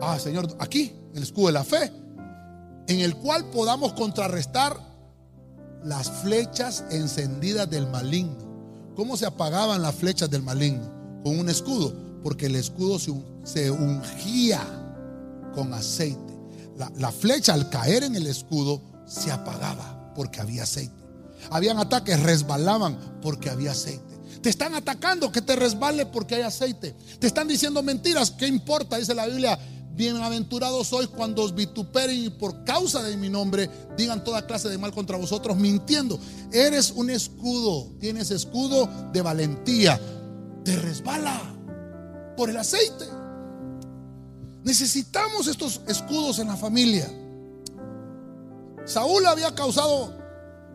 [0.00, 1.92] ah, Señor, aquí, el escudo de la fe,
[2.88, 4.78] en el cual podamos contrarrestar
[5.84, 8.36] las flechas encendidas del maligno.
[8.94, 10.90] ¿Cómo se apagaban las flechas del maligno?
[11.22, 14.62] Con un escudo, porque el escudo se, ungía
[15.54, 16.34] con aceite.
[16.76, 20.94] La, la flecha al caer en el escudo se apagaba porque había aceite.
[21.50, 24.02] Habían ataques, resbalaban porque había aceite.
[24.42, 26.94] Te están atacando, que te resbale porque hay aceite.
[27.18, 28.96] Te están diciendo mentiras, ¿qué importa?
[28.96, 29.58] Dice la Biblia,
[29.96, 34.76] Bienaventurados sois cuando os vituperen y por causa de mi nombre digan toda clase de
[34.76, 36.20] mal contra vosotros mintiendo.
[36.52, 39.98] Eres un escudo, tienes escudo de valentía.
[40.64, 41.40] Te resbala
[42.36, 43.06] por el aceite.
[44.64, 47.10] Necesitamos estos escudos en la familia.
[48.84, 50.12] Saúl había causado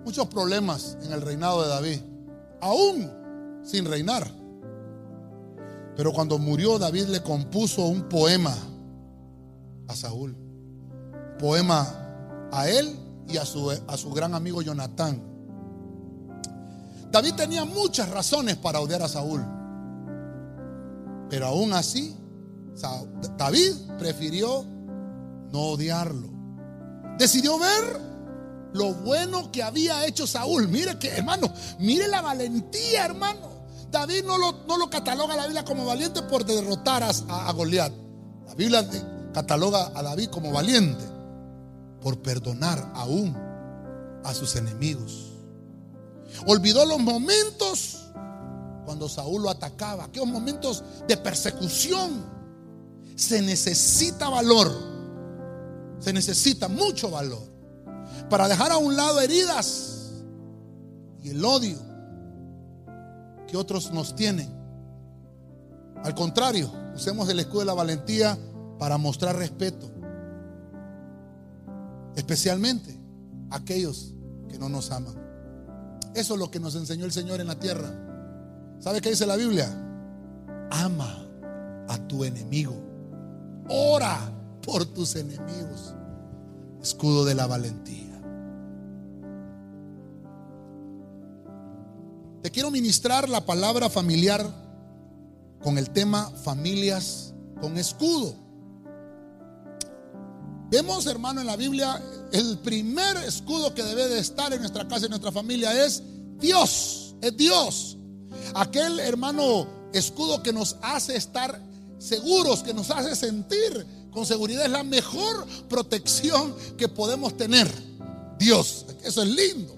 [0.03, 1.99] muchos problemas en el reinado de David,
[2.59, 3.11] aún
[3.63, 4.27] sin reinar.
[5.95, 8.57] Pero cuando murió David le compuso un poema
[9.91, 10.35] a Saúl.
[11.39, 11.87] Poema
[12.51, 15.21] a él y a su, a su gran amigo Jonatán.
[17.11, 19.45] David tenía muchas razones para odiar a Saúl.
[21.29, 22.15] Pero aún así,
[23.37, 24.65] David prefirió
[25.51, 26.29] no odiarlo.
[27.17, 27.99] Decidió ver
[28.73, 30.67] lo bueno que había hecho Saúl.
[30.67, 33.51] Mire que, hermano, mire la valentía, hermano.
[33.91, 37.91] David no lo, no lo cataloga la Biblia como valiente por derrotar a, a Goliat.
[38.47, 38.87] La Biblia
[39.33, 41.03] cataloga a David como valiente
[42.01, 43.35] por perdonar aún
[44.23, 45.31] a sus enemigos.
[46.45, 47.97] Olvidó los momentos
[48.85, 52.25] cuando Saúl lo atacaba, aquellos momentos de persecución.
[53.15, 54.71] Se necesita valor,
[55.99, 57.43] se necesita mucho valor
[58.29, 60.11] para dejar a un lado heridas
[61.21, 61.77] y el odio
[63.47, 64.49] que otros nos tienen.
[66.03, 68.37] Al contrario, usemos el escudo de la valentía
[68.81, 69.91] para mostrar respeto.
[72.15, 72.99] Especialmente
[73.51, 74.15] a aquellos
[74.49, 75.13] que no nos aman.
[76.15, 77.93] Eso es lo que nos enseñó el Señor en la tierra.
[78.79, 79.67] ¿Sabe qué dice la Biblia?
[80.71, 81.27] Ama
[81.89, 82.73] a tu enemigo.
[83.69, 84.17] Ora
[84.65, 85.93] por tus enemigos.
[86.81, 88.19] Escudo de la valentía.
[92.41, 94.43] Te quiero ministrar la palabra familiar
[95.61, 98.40] con el tema familias con escudo.
[100.71, 102.01] Vemos, hermano, en la Biblia,
[102.31, 106.01] el primer escudo que debe de estar en nuestra casa, en nuestra familia, es
[106.39, 107.97] Dios, es Dios.
[108.55, 111.61] Aquel, hermano, escudo que nos hace estar
[111.99, 117.69] seguros, que nos hace sentir con seguridad, es la mejor protección que podemos tener.
[118.39, 119.75] Dios, eso es lindo.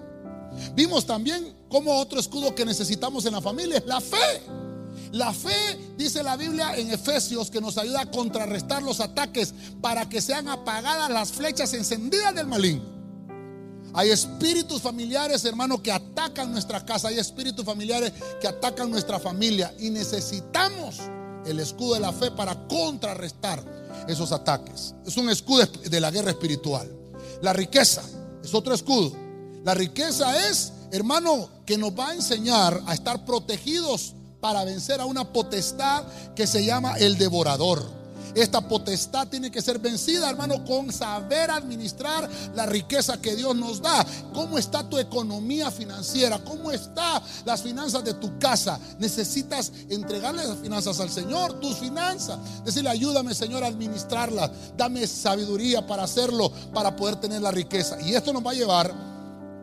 [0.76, 4.42] Vimos también como otro escudo que necesitamos en la familia es la fe.
[5.14, 10.08] La fe, dice la Biblia en Efesios, que nos ayuda a contrarrestar los ataques para
[10.08, 12.82] que sean apagadas las flechas encendidas del maligno.
[13.92, 17.06] Hay espíritus familiares, hermano, que atacan nuestra casa.
[17.08, 19.72] Hay espíritus familiares que atacan nuestra familia.
[19.78, 20.96] Y necesitamos
[21.46, 23.64] el escudo de la fe para contrarrestar
[24.08, 24.96] esos ataques.
[25.06, 26.90] Es un escudo de la guerra espiritual.
[27.40, 28.02] La riqueza
[28.42, 29.12] es otro escudo.
[29.62, 35.06] La riqueza es, hermano, que nos va a enseñar a estar protegidos para vencer a
[35.06, 36.04] una potestad
[36.36, 37.82] que se llama el devorador.
[38.34, 43.80] Esta potestad tiene que ser vencida, hermano, con saber administrar la riqueza que Dios nos
[43.80, 44.04] da.
[44.34, 46.44] ¿Cómo está tu economía financiera?
[46.44, 48.78] ¿Cómo están las finanzas de tu casa?
[48.98, 52.38] Necesitas entregarle las finanzas al Señor, tus finanzas.
[52.66, 54.50] Decirle, ayúdame, Señor, a administrarlas.
[54.76, 57.98] Dame sabiduría para hacerlo, para poder tener la riqueza.
[58.02, 58.92] Y esto nos va a llevar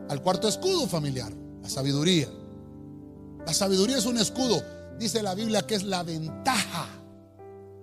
[0.08, 2.41] al cuarto escudo familiar, la sabiduría.
[3.46, 4.62] La sabiduría es un escudo.
[4.98, 6.86] Dice la Biblia que es la ventaja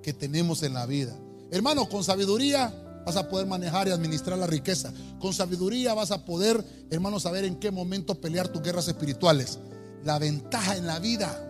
[0.01, 1.15] que tenemos en la vida.
[1.51, 2.73] Hermano, con sabiduría
[3.05, 4.93] vas a poder manejar y administrar la riqueza.
[5.19, 9.59] Con sabiduría vas a poder, hermano, saber en qué momento pelear tus guerras espirituales.
[10.03, 11.45] La ventaja en la vida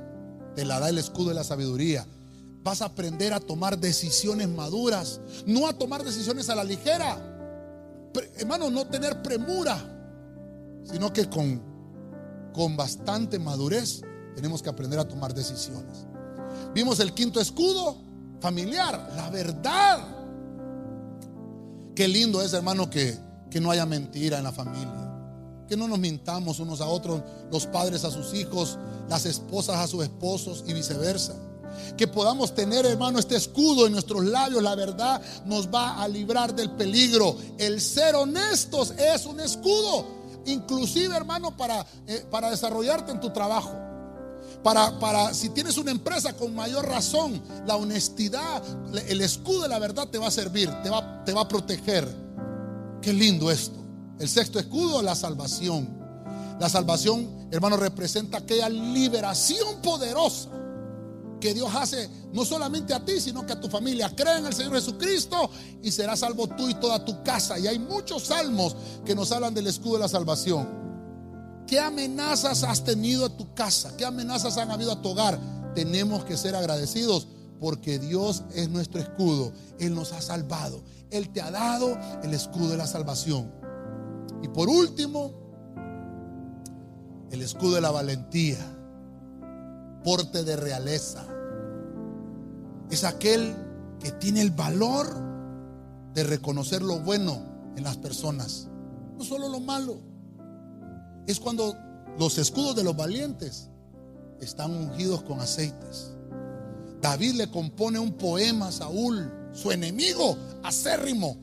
[0.56, 2.06] te la da el escudo de la sabiduría.
[2.64, 7.18] Vas a aprender a tomar decisiones maduras, no a tomar decisiones a la ligera.
[8.38, 9.78] hermano, no tener premura,
[10.90, 11.62] sino que con,
[12.54, 14.02] con bastante madurez
[14.36, 16.06] tenemos que aprender a tomar decisiones.
[16.74, 17.98] Vimos el quinto escudo
[18.40, 20.00] familiar, la verdad.
[21.96, 23.18] Qué lindo es, hermano, que,
[23.50, 25.14] que no haya mentira en la familia.
[25.68, 27.22] Que no nos mintamos unos a otros,
[27.52, 28.78] los padres a sus hijos,
[29.10, 31.36] las esposas a sus esposos y viceversa.
[31.98, 34.64] Que podamos tener, hermano, este escudo en nuestros labios.
[34.64, 37.36] La verdad nos va a librar del peligro.
[37.58, 40.19] El ser honestos es un escudo.
[40.52, 43.74] Inclusive, hermano, para, eh, para desarrollarte en tu trabajo.
[44.64, 48.62] Para, para, si tienes una empresa con mayor razón, la honestidad,
[49.08, 52.08] el escudo de la verdad te va a servir, te va, te va a proteger.
[53.02, 53.80] Qué lindo esto.
[54.20, 55.88] El sexto escudo, la salvación.
[56.60, 60.50] La salvación, hermano, representa aquella liberación poderosa
[61.40, 64.14] que Dios hace no solamente a ti, sino que a tu familia.
[64.16, 65.50] Cree en el Señor Jesucristo
[65.82, 67.58] y serás salvo tú y toda tu casa.
[67.60, 68.76] Y hay muchos salmos
[69.06, 70.68] que nos hablan del escudo de la salvación.
[71.66, 73.96] ¿Qué amenazas has tenido a tu casa?
[73.96, 75.40] ¿Qué amenazas han habido a tu hogar?
[75.76, 77.28] Tenemos que ser agradecidos
[77.60, 79.54] porque Dios es nuestro escudo.
[79.80, 80.82] Él nos ha salvado.
[81.12, 83.52] Él te ha dado el escudo de la salvación.
[84.42, 85.32] Y por último,
[87.32, 88.58] el escudo de la valentía,
[90.04, 91.26] porte de realeza.
[92.90, 93.56] Es aquel
[94.00, 95.08] que tiene el valor
[96.14, 97.42] de reconocer lo bueno
[97.76, 98.68] en las personas,
[99.18, 100.10] no solo lo malo
[101.30, 101.78] es cuando
[102.18, 103.70] los escudos de los valientes
[104.42, 106.12] están ungidos con aceites.
[107.02, 111.38] David le compone un poema a Saúl, su enemigo acérrimo,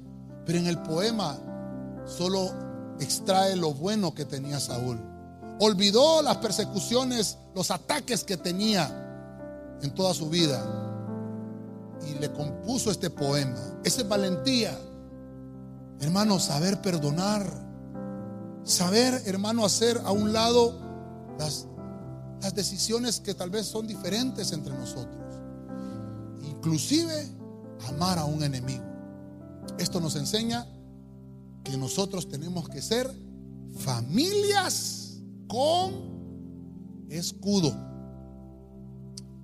[0.44, 1.38] pero en el poema
[2.04, 2.52] solo
[2.98, 4.98] extrae lo bueno que tenía Saúl.
[5.58, 10.64] Olvidó las persecuciones, los ataques que tenía en toda su vida
[12.06, 13.58] y le compuso este poema.
[13.84, 14.78] Esa es valentía.
[16.00, 17.66] Hermano, saber perdonar
[18.66, 20.76] Saber, hermano, hacer a un lado
[21.38, 21.68] las,
[22.42, 25.24] las decisiones que tal vez son diferentes entre nosotros.
[26.42, 27.30] Inclusive
[27.86, 28.82] amar a un enemigo.
[29.78, 30.66] Esto nos enseña
[31.62, 33.08] que nosotros tenemos que ser
[33.78, 35.05] familias
[35.46, 37.85] con escudo.